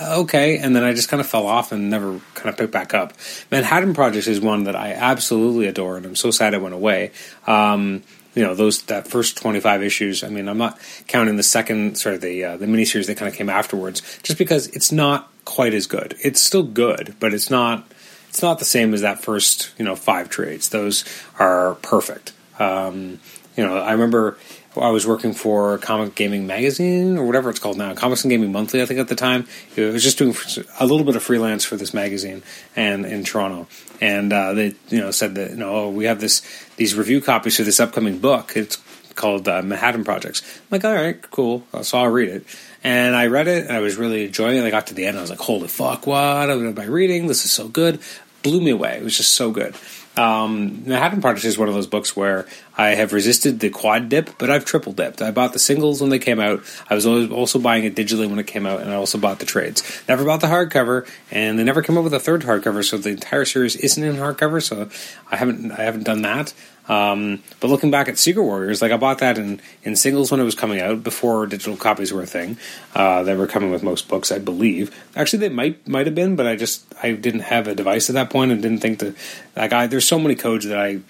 okay, 0.00 0.58
and 0.58 0.74
then 0.74 0.84
I 0.84 0.92
just 0.92 1.08
kind 1.08 1.20
of 1.20 1.26
fell 1.26 1.46
off 1.46 1.72
and 1.72 1.90
never 1.90 2.20
kind 2.34 2.48
of 2.48 2.56
picked 2.56 2.72
back 2.72 2.94
up. 2.94 3.12
Manhattan 3.50 3.94
Project 3.94 4.26
is 4.26 4.40
one 4.40 4.64
that 4.64 4.76
I 4.76 4.92
absolutely 4.92 5.66
adore, 5.66 5.96
and 5.96 6.06
I'm 6.06 6.16
so 6.16 6.30
sad 6.30 6.54
it 6.54 6.62
went 6.62 6.74
away. 6.74 7.12
Um, 7.46 8.02
you 8.34 8.42
know 8.42 8.54
those 8.54 8.82
that 8.82 9.06
first 9.08 9.36
25 9.36 9.82
issues 9.82 10.24
i 10.24 10.28
mean 10.28 10.48
i'm 10.48 10.58
not 10.58 10.78
counting 11.06 11.36
the 11.36 11.42
second 11.42 11.96
sorry 11.96 12.16
the 12.16 12.44
uh, 12.44 12.56
the 12.56 12.66
miniseries 12.66 13.06
that 13.06 13.16
kind 13.16 13.30
of 13.30 13.36
came 13.36 13.48
afterwards 13.48 14.02
just 14.22 14.38
because 14.38 14.66
it's 14.68 14.90
not 14.92 15.30
quite 15.44 15.74
as 15.74 15.86
good. 15.86 16.16
It's 16.22 16.40
still 16.40 16.62
good 16.62 17.14
but 17.20 17.34
it's 17.34 17.50
not 17.50 17.86
it's 18.28 18.42
not 18.42 18.58
the 18.58 18.64
same 18.64 18.94
as 18.94 19.02
that 19.02 19.22
first 19.22 19.72
you 19.78 19.84
know 19.84 19.94
five 19.94 20.28
trades 20.28 20.70
those 20.70 21.04
are 21.38 21.74
perfect. 21.76 22.32
Um, 22.58 23.20
you 23.56 23.64
know 23.64 23.78
i 23.78 23.92
remember 23.92 24.36
I 24.76 24.90
was 24.90 25.06
working 25.06 25.34
for 25.34 25.78
Comic 25.78 26.14
Gaming 26.14 26.46
Magazine 26.46 27.16
or 27.16 27.26
whatever 27.26 27.50
it's 27.50 27.58
called 27.58 27.78
now, 27.78 27.94
Comics 27.94 28.24
and 28.24 28.30
Gaming 28.30 28.52
Monthly, 28.52 28.82
I 28.82 28.86
think 28.86 29.00
at 29.00 29.08
the 29.08 29.14
time. 29.14 29.46
I 29.76 29.82
was 29.82 30.02
just 30.02 30.18
doing 30.18 30.34
a 30.80 30.86
little 30.86 31.04
bit 31.04 31.16
of 31.16 31.22
freelance 31.22 31.64
for 31.64 31.76
this 31.76 31.94
magazine 31.94 32.42
and 32.74 33.06
in 33.06 33.24
Toronto, 33.24 33.68
and 34.00 34.32
uh, 34.32 34.52
they 34.54 34.74
you 34.88 35.00
know 35.00 35.10
said 35.10 35.34
that 35.36 35.50
you 35.50 35.56
know 35.56 35.74
oh, 35.74 35.90
we 35.90 36.04
have 36.04 36.20
this 36.20 36.42
these 36.76 36.94
review 36.94 37.20
copies 37.20 37.56
for 37.56 37.62
this 37.62 37.80
upcoming 37.80 38.18
book. 38.18 38.52
It's 38.56 38.78
called 39.14 39.48
uh, 39.48 39.62
Manhattan 39.62 40.04
Projects. 40.04 40.42
I'm 40.42 40.66
like, 40.70 40.84
all 40.84 40.94
right, 40.94 41.30
cool. 41.30 41.64
So 41.82 41.98
I'll 41.98 42.08
read 42.08 42.28
it. 42.28 42.44
And 42.82 43.14
I 43.14 43.26
read 43.26 43.48
it, 43.48 43.66
and 43.66 43.72
I 43.72 43.80
was 43.80 43.96
really 43.96 44.26
enjoying 44.26 44.58
it. 44.58 44.64
I 44.64 44.70
got 44.70 44.88
to 44.88 44.94
the 44.94 45.06
end, 45.06 45.16
I 45.16 45.20
was 45.20 45.30
like, 45.30 45.38
holy 45.38 45.68
fuck, 45.68 46.06
what 46.06 46.50
am 46.50 46.78
I 46.78 46.84
reading? 46.84 47.28
This 47.28 47.44
is 47.44 47.52
so 47.52 47.68
good. 47.68 48.00
Blew 48.42 48.60
me 48.60 48.72
away. 48.72 48.98
It 48.98 49.02
was 49.02 49.16
just 49.16 49.34
so 49.34 49.50
good. 49.50 49.74
Um, 50.16 50.84
Manhattan 50.86 51.20
Project 51.20 51.44
is 51.44 51.58
one 51.58 51.68
of 51.68 51.74
those 51.74 51.86
books 51.86 52.14
where 52.14 52.46
I 52.76 52.90
have 52.90 53.12
resisted 53.12 53.60
the 53.60 53.70
quad 53.70 54.08
dip, 54.08 54.38
but 54.38 54.50
I've 54.50 54.64
triple 54.64 54.92
dipped. 54.92 55.22
I 55.22 55.30
bought 55.30 55.52
the 55.52 55.58
singles 55.58 56.00
when 56.00 56.10
they 56.10 56.18
came 56.18 56.40
out. 56.40 56.62
I 56.88 56.94
was 56.94 57.06
also 57.06 57.58
buying 57.58 57.84
it 57.84 57.94
digitally 57.94 58.28
when 58.28 58.38
it 58.38 58.46
came 58.46 58.66
out, 58.66 58.80
and 58.80 58.90
I 58.90 58.94
also 58.94 59.18
bought 59.18 59.38
the 59.38 59.46
trades. 59.46 59.82
Never 60.08 60.24
bought 60.24 60.40
the 60.40 60.46
hardcover, 60.46 61.08
and 61.30 61.58
they 61.58 61.64
never 61.64 61.82
came 61.82 61.98
up 61.98 62.04
with 62.04 62.14
a 62.14 62.20
third 62.20 62.42
hardcover, 62.42 62.84
so 62.84 62.96
the 62.96 63.10
entire 63.10 63.44
series 63.44 63.76
isn't 63.76 64.02
in 64.02 64.16
hardcover. 64.16 64.62
So 64.62 64.88
I 65.30 65.36
haven't 65.36 65.72
I 65.72 65.82
haven't 65.82 66.04
done 66.04 66.22
that. 66.22 66.54
Um, 66.86 67.42
but 67.60 67.68
looking 67.68 67.90
back 67.90 68.08
at 68.08 68.18
Secret 68.18 68.42
Warriors, 68.42 68.82
like 68.82 68.92
I 68.92 68.98
bought 68.98 69.18
that 69.18 69.38
in, 69.38 69.60
in 69.84 69.96
singles 69.96 70.30
when 70.30 70.38
it 70.38 70.44
was 70.44 70.54
coming 70.54 70.80
out 70.80 71.02
before 71.02 71.46
digital 71.46 71.76
copies 71.76 72.12
were 72.12 72.22
a 72.22 72.26
thing. 72.26 72.58
Uh, 72.94 73.22
they 73.22 73.34
were 73.34 73.46
coming 73.46 73.70
with 73.70 73.82
most 73.82 74.06
books, 74.06 74.30
I 74.30 74.38
believe. 74.38 74.94
Actually, 75.16 75.40
they 75.40 75.48
might 75.48 75.86
might 75.88 76.06
have 76.06 76.14
been, 76.14 76.36
but 76.36 76.46
I 76.46 76.56
just 76.56 76.84
I 77.02 77.12
didn't 77.12 77.40
have 77.40 77.68
a 77.68 77.74
device 77.74 78.10
at 78.10 78.14
that 78.14 78.28
point 78.28 78.52
and 78.52 78.60
didn't 78.60 78.80
think 78.80 78.98
that 78.98 79.14
like 79.56 79.72
I 79.72 79.86
there's 79.86 80.03
so 80.04 80.18
many 80.18 80.34
codes 80.34 80.66
that 80.66 80.78
I 80.78 81.00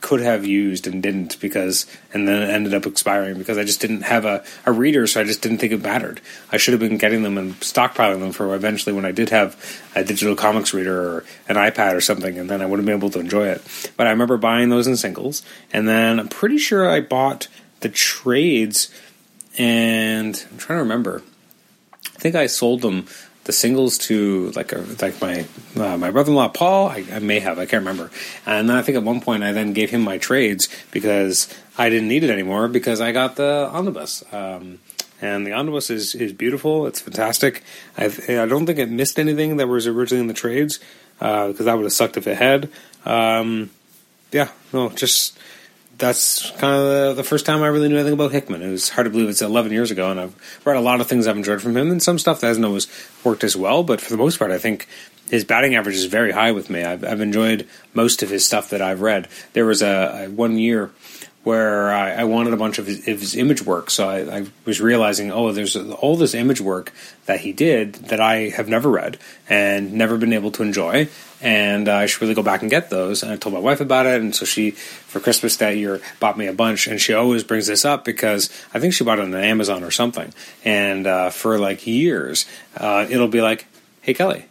could 0.00 0.20
have 0.20 0.46
used 0.46 0.86
and 0.86 1.02
didn't 1.02 1.38
because 1.40 1.86
and 2.14 2.26
then 2.26 2.42
it 2.42 2.50
ended 2.50 2.74
up 2.74 2.86
expiring 2.86 3.36
because 3.36 3.58
I 3.58 3.64
just 3.64 3.80
didn't 3.80 4.02
have 4.02 4.24
a, 4.24 4.42
a 4.64 4.72
reader 4.72 5.06
so 5.06 5.20
I 5.20 5.24
just 5.24 5.42
didn't 5.42 5.58
think 5.58 5.72
it 5.72 5.82
mattered. 5.82 6.20
I 6.50 6.56
should 6.56 6.72
have 6.72 6.80
been 6.80 6.96
getting 6.96 7.22
them 7.22 7.36
and 7.36 7.54
stockpiling 7.60 8.20
them 8.20 8.32
for 8.32 8.54
eventually 8.54 8.94
when 8.94 9.04
I 9.04 9.12
did 9.12 9.28
have 9.28 9.56
a 9.94 10.02
digital 10.02 10.36
comics 10.36 10.72
reader 10.72 11.16
or 11.16 11.24
an 11.48 11.56
iPad 11.56 11.94
or 11.94 12.00
something 12.00 12.38
and 12.38 12.48
then 12.48 12.62
I 12.62 12.66
would 12.66 12.78
have 12.78 12.86
been 12.86 12.96
able 12.96 13.10
to 13.10 13.20
enjoy 13.20 13.48
it. 13.48 13.62
But 13.96 14.06
I 14.06 14.10
remember 14.10 14.36
buying 14.36 14.70
those 14.70 14.86
in 14.86 14.96
singles 14.96 15.42
and 15.72 15.86
then 15.86 16.18
I'm 16.18 16.28
pretty 16.28 16.58
sure 16.58 16.88
I 16.88 17.00
bought 17.00 17.48
the 17.80 17.88
trades 17.88 18.92
and 19.58 20.46
I'm 20.50 20.58
trying 20.58 20.78
to 20.78 20.82
remember. 20.82 21.22
I 22.06 22.18
think 22.18 22.34
I 22.34 22.46
sold 22.46 22.80
them 22.82 23.06
the 23.44 23.52
singles 23.52 23.98
to 23.98 24.50
like 24.50 24.72
a, 24.72 24.84
like 25.00 25.20
my 25.20 25.46
uh, 25.76 25.96
my 25.96 26.10
brother 26.10 26.30
in 26.30 26.36
law 26.36 26.48
Paul. 26.48 26.88
I, 26.88 27.04
I, 27.12 27.18
may 27.20 27.40
have 27.40 27.58
I 27.58 27.66
can't 27.66 27.80
remember. 27.80 28.10
And 28.46 28.68
then 28.68 28.76
I 28.76 28.82
think 28.82 28.96
at 28.96 29.02
one 29.02 29.20
point 29.20 29.42
I 29.42 29.52
then 29.52 29.72
gave 29.72 29.90
him 29.90 30.02
my 30.02 30.18
trades 30.18 30.68
because 30.90 31.48
I 31.78 31.88
didn't 31.88 32.08
need 32.08 32.24
it 32.24 32.30
anymore 32.30 32.68
because 32.68 33.00
I 33.00 33.12
got 33.12 33.36
the 33.36 33.70
omnibus. 33.72 34.22
Um, 34.32 34.78
and 35.22 35.46
the 35.46 35.52
omnibus 35.52 35.90
is, 35.90 36.14
is 36.14 36.32
beautiful. 36.32 36.86
It's 36.86 37.00
fantastic. 37.00 37.62
I've, 37.96 38.18
I 38.28 38.46
do 38.46 38.58
not 38.58 38.66
think 38.66 38.78
it 38.78 38.90
missed 38.90 39.18
anything 39.18 39.58
that 39.58 39.68
was 39.68 39.86
originally 39.86 40.22
in 40.22 40.28
the 40.28 40.34
trades 40.34 40.78
because 41.18 41.60
uh, 41.60 41.64
that 41.64 41.74
would 41.74 41.84
have 41.84 41.92
sucked 41.92 42.16
if 42.16 42.26
it 42.26 42.38
had. 42.38 42.70
Um, 43.04 43.70
yeah, 44.32 44.50
no, 44.72 44.88
just 44.90 45.38
that's 46.00 46.50
kind 46.52 46.74
of 46.74 46.82
the, 46.82 47.14
the, 47.16 47.24
first 47.24 47.46
time 47.46 47.62
I 47.62 47.68
really 47.68 47.88
knew 47.88 47.96
anything 47.96 48.14
about 48.14 48.32
Hickman. 48.32 48.62
It 48.62 48.70
was 48.70 48.88
hard 48.88 49.04
to 49.04 49.10
believe 49.10 49.28
it's 49.28 49.42
11 49.42 49.70
years 49.70 49.90
ago, 49.90 50.10
and 50.10 50.18
I've 50.18 50.60
read 50.64 50.76
a 50.76 50.80
lot 50.80 51.00
of 51.00 51.06
things 51.06 51.26
I've 51.26 51.36
enjoyed 51.36 51.62
from 51.62 51.76
him, 51.76 51.90
and 51.90 52.02
some 52.02 52.18
stuff 52.18 52.40
that 52.40 52.48
hasn't 52.48 52.66
always 52.66 52.88
worked 53.22 53.44
as 53.44 53.56
well. 53.56 53.84
But 53.84 54.00
for 54.00 54.10
the 54.10 54.16
most 54.16 54.38
part, 54.38 54.50
I 54.50 54.58
think 54.58 54.88
his 55.30 55.44
batting 55.44 55.76
average 55.76 55.94
is 55.94 56.06
very 56.06 56.32
high 56.32 56.52
with 56.52 56.70
me. 56.70 56.82
I've, 56.82 57.04
I've 57.04 57.20
enjoyed 57.20 57.68
most 57.94 58.22
of 58.22 58.30
his 58.30 58.44
stuff 58.44 58.70
that 58.70 58.82
I've 58.82 59.00
read. 59.00 59.28
There 59.52 59.66
was 59.66 59.82
a, 59.82 60.24
a 60.24 60.30
one 60.30 60.58
year 60.58 60.90
where 61.42 61.90
I, 61.90 62.12
I, 62.12 62.24
wanted 62.24 62.52
a 62.52 62.56
bunch 62.58 62.78
of 62.78 62.86
his, 62.86 62.98
of 63.08 63.18
his 63.20 63.34
image 63.34 63.62
work. 63.62 63.90
So 63.90 64.08
I, 64.08 64.40
I, 64.40 64.46
was 64.66 64.80
realizing, 64.80 65.30
oh, 65.30 65.52
there's 65.52 65.74
all 65.74 66.16
this 66.16 66.34
image 66.34 66.60
work 66.60 66.92
that 67.24 67.40
he 67.40 67.52
did 67.52 67.94
that 67.94 68.20
I 68.20 68.50
have 68.50 68.68
never 68.68 68.90
read 68.90 69.18
and 69.48 69.94
never 69.94 70.18
been 70.18 70.34
able 70.34 70.50
to 70.52 70.62
enjoy 70.62 71.08
and 71.40 71.88
I 71.88 72.06
should 72.06 72.20
really 72.20 72.34
go 72.34 72.42
back 72.42 72.62
and 72.62 72.70
get 72.70 72.90
those. 72.90 73.22
And 73.22 73.32
I 73.32 73.36
told 73.36 73.54
my 73.54 73.60
wife 73.60 73.80
about 73.80 74.06
it, 74.06 74.20
and 74.20 74.34
so 74.34 74.44
she, 74.44 74.72
for 74.72 75.20
Christmas 75.20 75.56
that 75.56 75.76
year, 75.76 76.00
bought 76.18 76.36
me 76.36 76.46
a 76.46 76.52
bunch. 76.52 76.86
And 76.86 77.00
she 77.00 77.14
always 77.14 77.44
brings 77.44 77.66
this 77.66 77.84
up 77.84 78.04
because 78.04 78.50
I 78.74 78.78
think 78.78 78.92
she 78.92 79.04
bought 79.04 79.18
it 79.18 79.22
on 79.22 79.34
Amazon 79.34 79.82
or 79.82 79.90
something. 79.90 80.32
And 80.64 81.06
uh, 81.06 81.30
for 81.30 81.58
like 81.58 81.86
years, 81.86 82.46
uh, 82.76 83.06
it'll 83.08 83.28
be 83.28 83.40
like, 83.40 83.66
"Hey 84.02 84.14
Kelly, 84.14 84.44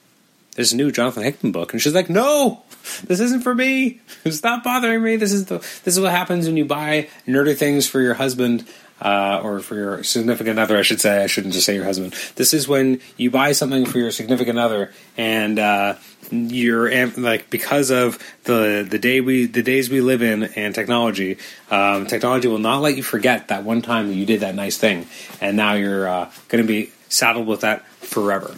a 0.59 0.75
new 0.75 0.91
Jonathan 0.91 1.23
Hickman 1.23 1.51
book," 1.51 1.73
and 1.73 1.81
she's 1.81 1.95
like, 1.95 2.09
"No." 2.09 2.63
This 3.03 3.19
isn't 3.19 3.41
for 3.41 3.53
me. 3.53 3.99
Stop 4.29 4.63
bothering 4.63 5.03
me. 5.03 5.15
This 5.15 5.31
is 5.31 5.45
the 5.45 5.57
this 5.57 5.95
is 5.95 5.99
what 5.99 6.11
happens 6.11 6.47
when 6.47 6.57
you 6.57 6.65
buy 6.65 7.07
nerdy 7.27 7.55
things 7.55 7.87
for 7.87 8.01
your 8.01 8.13
husband 8.13 8.65
uh, 9.01 9.39
or 9.43 9.59
for 9.59 9.75
your 9.75 10.03
significant 10.03 10.59
other, 10.59 10.77
I 10.77 10.81
should 10.81 10.99
say. 10.99 11.23
I 11.23 11.27
shouldn't 11.27 11.53
just 11.53 11.65
say 11.65 11.75
your 11.75 11.85
husband. 11.85 12.13
This 12.35 12.53
is 12.53 12.67
when 12.67 12.99
you 13.17 13.31
buy 13.31 13.53
something 13.53 13.85
for 13.85 13.97
your 13.97 14.11
significant 14.11 14.59
other, 14.59 14.91
and 15.17 15.57
uh, 15.59 15.95
you're 16.31 17.07
like 17.11 17.49
because 17.49 17.91
of 17.91 18.17
the 18.43 18.85
the 18.89 18.99
day 18.99 19.21
we 19.21 19.45
the 19.45 19.63
days 19.63 19.89
we 19.89 20.01
live 20.01 20.21
in 20.21 20.43
and 20.43 20.75
technology, 20.75 21.37
um, 21.71 22.07
technology 22.07 22.47
will 22.47 22.59
not 22.59 22.81
let 22.81 22.97
you 22.97 23.03
forget 23.03 23.49
that 23.49 23.63
one 23.63 23.81
time 23.81 24.09
that 24.09 24.15
you 24.15 24.25
did 24.25 24.41
that 24.41 24.55
nice 24.55 24.77
thing, 24.77 25.07
and 25.39 25.55
now 25.55 25.73
you're 25.73 26.07
uh, 26.07 26.31
going 26.49 26.63
to 26.63 26.67
be 26.67 26.91
saddled 27.07 27.47
with 27.47 27.61
that 27.61 27.85
forever. 27.87 28.55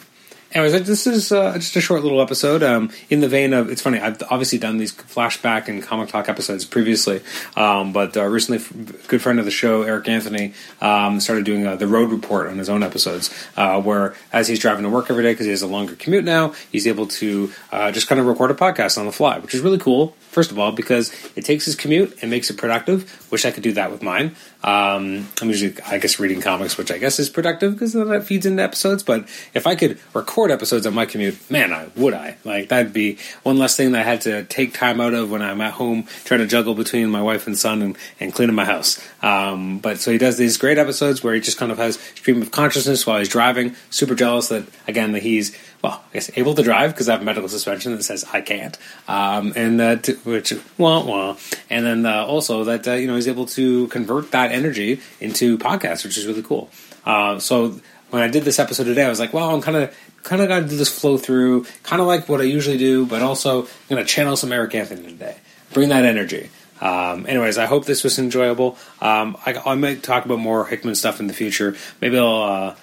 Anyways, 0.54 0.86
this 0.86 1.08
is 1.08 1.32
uh, 1.32 1.54
just 1.54 1.78
a 1.78 1.82
short 1.82 2.04
little 2.04 2.22
episode. 2.22 2.62
Um, 2.62 2.92
in 3.10 3.22
the 3.22 3.30
vein 3.30 3.54
of, 3.54 3.70
it's 3.70 3.82
funny. 3.82 4.00
I've 4.00 4.22
obviously 4.24 4.58
done 4.58 4.80
these 4.80 4.92
flashback 4.92 5.70
and 5.70 5.82
comic 5.82 6.10
talk 6.10 6.28
episodes 6.28 6.66
previously, 6.66 7.22
um, 7.56 7.94
but 7.94 8.18
uh, 8.18 8.26
recently, 8.26 8.60
good 9.08 9.22
friend 9.22 9.40
of 9.40 9.46
the 9.46 9.52
show, 9.52 9.84
Eric 9.84 10.10
Anthony, 10.10 10.54
um, 10.82 11.22
started 11.22 11.46
doing 11.46 11.66
uh, 11.66 11.78
the 11.78 11.88
road 11.88 12.12
report 12.12 12.48
on 12.48 12.58
his 12.58 12.68
own 12.68 12.84
episodes, 12.84 13.34
uh, 13.56 13.82
where 13.82 14.14
as 14.34 14.50
he's 14.50 14.60
driving 14.60 14.84
to 14.84 14.90
work 14.90 15.10
every 15.10 15.24
day 15.24 15.32
because 15.32 15.46
he 15.46 15.52
has 15.52 15.62
a 15.62 15.68
longer 15.68 15.96
commute 15.96 16.26
now, 16.26 16.54
he's 16.70 16.86
able 16.86 17.08
to 17.08 17.50
uh, 17.72 17.90
just 17.94 18.08
kind 18.08 18.20
of 18.20 18.28
record 18.28 18.52
a 18.52 18.54
podcast 18.54 18.98
on 18.98 19.06
the 19.06 19.14
fly, 19.14 19.40
which 19.40 19.54
is 19.54 19.62
really 19.62 19.80
cool. 19.80 20.18
First 20.32 20.52
of 20.52 20.60
all, 20.60 20.74
because 20.74 21.14
it 21.36 21.46
takes 21.46 21.66
his 21.66 21.76
commute 21.76 22.18
and 22.22 22.30
makes 22.30 22.50
it 22.50 22.58
productive. 22.58 23.32
Wish 23.32 23.46
I 23.46 23.52
could 23.52 23.64
do 23.64 23.72
that 23.74 23.92
with 23.92 24.02
mine. 24.02 24.36
Um, 24.63 25.28
I'm 25.41 25.50
usually, 25.50 25.76
I 25.84 25.97
guess, 25.97 26.19
reading 26.19 26.41
comics, 26.41 26.78
which 26.78 26.91
I 26.91 26.97
guess 26.97 27.19
is 27.19 27.30
productive 27.30 27.74
because 27.74 27.93
that 27.93 28.24
feeds 28.24 28.45
into 28.45 28.62
episodes. 28.62 29.04
But 29.04 29.28
if 29.54 29.65
I 29.65 29.76
could 29.76 30.00
record 30.13 30.52
episodes 30.52 30.86
on 30.86 30.93
my 30.93 31.06
commute, 31.06 31.50
man, 31.50 31.74
I 31.74 31.88
would 31.95 32.13
I 32.13 32.38
like 32.43 32.69
that'd 32.69 32.93
be 32.93 33.17
one 33.43 33.58
less 33.58 33.76
thing 33.76 33.91
that 33.93 34.02
I 34.02 34.04
had 34.04 34.21
to 34.21 34.43
take 34.43 34.74
time 34.74 35.02
out 35.02 35.13
of 35.13 35.32
when 35.32 35.41
I'm 35.41 35.62
at 35.62 35.74
home 35.74 36.04
trying 36.26 36.41
to 36.41 36.47
juggle 36.47 36.76
between 36.76 37.10
my 37.10 37.21
wife 37.21 37.47
and 37.47 37.58
son 37.58 37.82
and, 37.82 37.97
and 38.19 38.34
cleaning 38.34 38.56
my 38.56 38.65
house. 38.65 39.04
Um, 39.21 39.80
but 39.80 40.00
so 40.00 40.12
he 40.12 40.17
does 40.17 40.38
these 40.38 40.58
great 40.58 40.78
episodes 40.78 41.24
where 41.24 41.34
he 41.34 41.41
just 41.41 41.58
kind 41.58 41.71
of 41.71 41.78
has 41.78 41.95
stream 42.15 42.41
of 42.41 42.52
consciousness 42.52 43.08
while 43.08 43.19
he's 43.19 43.30
driving. 43.30 43.76
Super 43.89 44.15
jealous 44.15 44.50
that 44.50 44.65
again 44.88 45.13
that 45.13 45.24
he's 45.24 45.58
well, 45.82 46.04
I 46.12 46.13
guess 46.13 46.30
able 46.36 46.54
to 46.56 46.63
drive 46.63 46.91
because 46.91 47.10
I 47.10 47.13
have 47.13 47.24
medical 47.24 47.50
suspension 47.50 47.95
that 47.95 48.04
says 48.04 48.24
I 48.32 48.41
can't, 48.41 48.78
um, 49.08 49.54
and 49.56 49.80
that 49.80 50.08
which 50.24 50.54
wah 50.78 51.04
wah, 51.04 51.38
and 51.69 51.86
then 51.86 52.06
uh, 52.06 52.24
also 52.26 52.63
that 52.65 52.88
uh, 52.88 52.93
you 52.93 53.08
know 53.08 53.15
he's 53.15 53.28
able 53.28 53.47
to 53.47 53.88
convert 53.88 54.32
that 54.32 54.51
energy 54.52 55.02
into 55.20 55.58
podcasts, 55.58 56.04
which 56.04 56.18
is 56.18 56.26
really 56.26 56.44
cool. 56.44 56.70
Uh, 57.06 57.40
so 57.40 57.80
when 58.10 58.22
I 58.22 58.28
did 58.28 58.44
this 58.44 58.60
episode 58.60 58.84
today, 58.86 59.06
I 59.06 59.10
was 59.10 59.20
like, 59.20 59.34
well, 59.34 59.54
I'm 59.54 59.62
kind 59.62 59.78
of 59.78 59.98
kind 60.24 60.42
of 60.42 60.48
got 60.48 60.60
to 60.60 60.68
do 60.68 60.78
this 60.78 60.90
flow 60.90 61.18
through, 61.18 61.66
kind 61.84 62.02
of 62.02 62.08
like 62.08 62.30
what 62.30 62.42
I 62.42 62.44
usually 62.44 62.78
do, 62.78 63.06
but 63.06 63.22
also 63.22 63.64
I'm 63.64 63.70
going 63.90 64.06
to 64.06 64.10
channel 64.10 64.36
some 64.36 64.52
Eric 64.52 64.76
Anthony 64.76 65.04
today, 65.04 65.38
bring 65.74 65.90
that 65.90 66.06
energy. 66.06 66.50
Um, 66.80 67.26
anyways, 67.28 67.58
I 67.58 67.66
hope 67.66 67.86
this 67.86 68.04
was 68.04 68.18
enjoyable. 68.18 68.78
Um, 69.02 69.38
I, 69.46 69.54
I, 69.66 69.76
might 69.76 70.02
talk 70.02 70.26
about 70.26 70.40
more 70.40 70.66
Hickman 70.66 70.96
stuff 70.96 71.20
in 71.20 71.28
the 71.28 71.34
future. 71.34 71.76
Maybe 72.02 72.18
I'll 72.18 72.42
uh, 72.42 72.76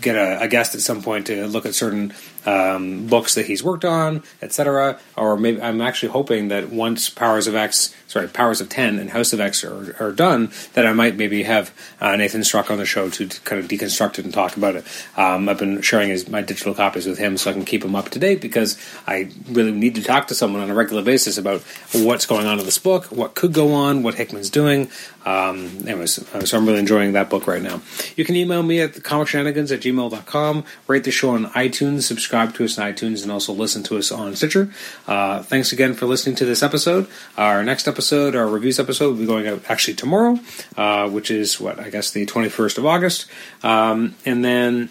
get 0.00 0.16
a, 0.16 0.42
a 0.42 0.48
guest 0.48 0.74
at 0.74 0.80
some 0.80 1.02
point 1.02 1.26
to 1.26 1.46
look 1.46 1.66
at 1.66 1.74
certain 1.74 2.14
um, 2.46 3.06
books 3.06 3.34
that 3.34 3.46
he's 3.46 3.62
worked 3.62 3.84
on, 3.84 4.22
etc. 4.42 4.98
Or 5.16 5.36
maybe 5.36 5.60
I'm 5.62 5.80
actually 5.80 6.10
hoping 6.10 6.48
that 6.48 6.70
once 6.70 7.08
Powers 7.08 7.46
of 7.46 7.54
X, 7.54 7.94
sorry, 8.06 8.28
Powers 8.28 8.60
of 8.60 8.68
Ten 8.68 8.98
and 8.98 9.10
House 9.10 9.32
of 9.32 9.40
X 9.40 9.64
are, 9.64 9.96
are 10.00 10.12
done, 10.12 10.50
that 10.74 10.86
I 10.86 10.92
might 10.92 11.16
maybe 11.16 11.44
have 11.44 11.72
uh, 12.00 12.16
Nathan 12.16 12.44
Struck 12.44 12.70
on 12.70 12.78
the 12.78 12.86
show 12.86 13.08
to, 13.10 13.28
kind 13.44 13.60
of 13.60 13.68
deconstruct 13.68 14.18
it 14.18 14.24
and 14.24 14.34
talk 14.34 14.56
about 14.56 14.76
it. 14.76 14.84
Um, 15.16 15.48
I've 15.48 15.58
been 15.58 15.80
sharing 15.82 16.10
his, 16.10 16.28
my 16.28 16.42
digital 16.42 16.74
copies 16.74 17.06
with 17.06 17.18
him 17.18 17.36
so 17.36 17.50
I 17.50 17.54
can 17.54 17.64
keep 17.64 17.84
him 17.84 17.94
up 17.94 18.10
to 18.10 18.18
date 18.18 18.40
because 18.40 18.78
I 19.06 19.30
really 19.48 19.72
need 19.72 19.94
to 19.96 20.02
talk 20.02 20.28
to 20.28 20.34
someone 20.34 20.62
on 20.62 20.70
a 20.70 20.74
regular 20.74 21.02
basis 21.02 21.38
about 21.38 21.62
what's 21.92 22.26
going 22.26 22.46
on 22.46 22.58
in 22.58 22.64
this 22.64 22.78
book, 22.78 23.06
what 23.06 23.34
could 23.34 23.52
go 23.52 23.72
on, 23.72 24.02
what 24.02 24.14
Hickman's 24.14 24.50
doing. 24.50 24.90
Um, 25.24 25.70
anyways, 25.86 26.18
uh, 26.34 26.44
so 26.44 26.58
I'm 26.58 26.66
really 26.66 26.80
enjoying 26.80 27.12
that 27.12 27.30
book 27.30 27.46
right 27.46 27.62
now. 27.62 27.80
You 28.16 28.24
can 28.24 28.36
email 28.36 28.62
me 28.62 28.80
at 28.80 28.92
comicshenanigans 28.92 29.72
at 29.72 29.80
gmail.com, 29.80 30.64
rate 30.86 31.04
the 31.04 31.10
show 31.10 31.30
on 31.30 31.46
iTunes, 31.46 32.02
subscribe 32.02 32.33
to 32.34 32.64
us 32.64 32.78
on 32.78 32.92
iTunes, 32.92 33.22
and 33.22 33.30
also 33.30 33.52
listen 33.52 33.82
to 33.84 33.96
us 33.96 34.10
on 34.10 34.34
Stitcher. 34.36 34.70
Uh, 35.06 35.42
thanks 35.42 35.72
again 35.72 35.94
for 35.94 36.06
listening 36.06 36.36
to 36.36 36.44
this 36.44 36.62
episode. 36.62 37.06
Our 37.36 37.62
next 37.62 37.86
episode, 37.88 38.34
our 38.34 38.46
reviews 38.46 38.78
episode, 38.80 39.10
will 39.10 39.20
be 39.20 39.26
going 39.26 39.46
out 39.46 39.62
actually 39.68 39.94
tomorrow, 39.94 40.38
uh, 40.76 41.08
which 41.08 41.30
is 41.30 41.60
what, 41.60 41.78
I 41.78 41.90
guess 41.90 42.10
the 42.10 42.26
21st 42.26 42.78
of 42.78 42.86
August. 42.86 43.26
Um, 43.62 44.16
and 44.26 44.44
then 44.44 44.88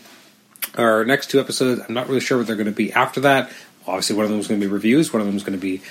our 0.77 1.05
next 1.05 1.29
two 1.29 1.39
episodes, 1.39 1.81
I'm 1.87 1.93
not 1.93 2.07
really 2.07 2.21
sure 2.21 2.37
what 2.37 2.47
they're 2.47 2.55
going 2.55 2.65
to 2.65 2.71
be 2.71 2.91
after 2.93 3.19
that. 3.21 3.51
Obviously, 3.85 4.15
one 4.15 4.25
of 4.25 4.31
them 4.31 4.39
is 4.39 4.47
going 4.47 4.59
to 4.59 4.65
be 4.65 4.71
reviews, 4.71 5.11
one 5.11 5.19
of 5.19 5.27
them 5.27 5.35
is 5.35 5.43
going 5.43 5.57
to 5.57 5.61
be 5.61 5.81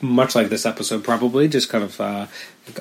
much 0.00 0.34
like 0.34 0.48
this 0.48 0.64
episode, 0.64 1.04
probably 1.04 1.48
just 1.48 1.68
kind 1.68 1.84
of 1.84 2.00
uh, 2.00 2.26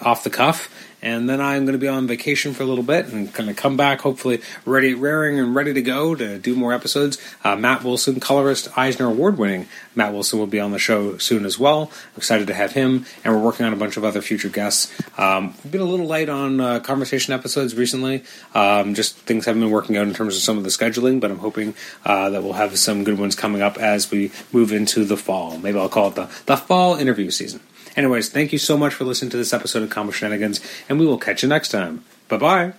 off 0.01 0.23
the 0.23 0.29
cuff. 0.29 0.73
And 1.01 1.29
then 1.29 1.39
I'm 1.39 1.65
going 1.65 1.73
to 1.73 1.79
be 1.79 1.87
on 1.87 2.07
vacation 2.07 2.53
for 2.53 2.63
a 2.63 2.65
little 2.65 2.83
bit 2.83 3.07
and 3.07 3.33
kind 3.33 3.49
of 3.49 3.55
come 3.55 3.77
back, 3.77 4.01
hopefully 4.01 4.41
ready, 4.65 4.93
raring 4.93 5.39
and 5.39 5.55
ready 5.55 5.73
to 5.73 5.81
go 5.81 6.13
to 6.15 6.37
do 6.37 6.55
more 6.55 6.73
episodes. 6.73 7.17
Uh, 7.43 7.55
Matt 7.55 7.83
Wilson, 7.83 8.19
colorist, 8.19 8.77
Eisner 8.77 9.07
Award 9.07 9.37
winning 9.37 9.67
Matt 9.95 10.13
Wilson, 10.13 10.39
will 10.39 10.47
be 10.47 10.59
on 10.59 10.71
the 10.71 10.79
show 10.79 11.17
soon 11.17 11.45
as 11.45 11.57
well. 11.57 11.91
I'm 11.93 12.17
excited 12.17 12.47
to 12.47 12.53
have 12.53 12.73
him, 12.73 13.05
and 13.23 13.33
we're 13.33 13.41
working 13.41 13.65
on 13.65 13.71
a 13.71 13.77
bunch 13.77 13.95
of 13.95 14.03
other 14.03 14.21
future 14.21 14.49
guests. 14.49 14.91
Um, 15.17 15.53
we've 15.63 15.71
been 15.71 15.81
a 15.81 15.85
little 15.85 16.05
light 16.05 16.29
on 16.29 16.59
uh, 16.59 16.79
conversation 16.81 17.33
episodes 17.33 17.75
recently. 17.75 18.23
Um, 18.53 18.93
just 18.93 19.15
things 19.19 19.45
haven't 19.45 19.61
been 19.61 19.71
working 19.71 19.95
out 19.95 20.07
in 20.07 20.13
terms 20.13 20.35
of 20.35 20.41
some 20.41 20.57
of 20.57 20.63
the 20.63 20.69
scheduling, 20.69 21.19
but 21.19 21.31
I'm 21.31 21.39
hoping 21.39 21.75
uh, 22.05 22.29
that 22.29 22.43
we'll 22.43 22.53
have 22.53 22.77
some 22.77 23.03
good 23.03 23.17
ones 23.17 23.35
coming 23.35 23.61
up 23.61 23.77
as 23.77 24.11
we 24.11 24.31
move 24.51 24.73
into 24.73 25.05
the 25.05 25.17
fall. 25.17 25.57
Maybe 25.57 25.79
I'll 25.79 25.89
call 25.89 26.09
it 26.09 26.15
the, 26.15 26.29
the 26.45 26.57
fall 26.57 26.95
interview 26.95 27.31
season. 27.31 27.61
Anyways, 27.95 28.29
thank 28.29 28.51
you 28.53 28.59
so 28.59 28.77
much 28.77 28.93
for 28.93 29.03
listening 29.03 29.31
to 29.31 29.37
this 29.37 29.53
episode 29.53 29.83
of 29.83 29.89
Comic 29.89 30.15
Shenanigans, 30.15 30.61
and 30.87 30.99
we 30.99 31.05
will 31.05 31.17
catch 31.17 31.43
you 31.43 31.49
next 31.49 31.69
time. 31.69 32.03
Bye 32.27 32.37
bye. 32.37 32.73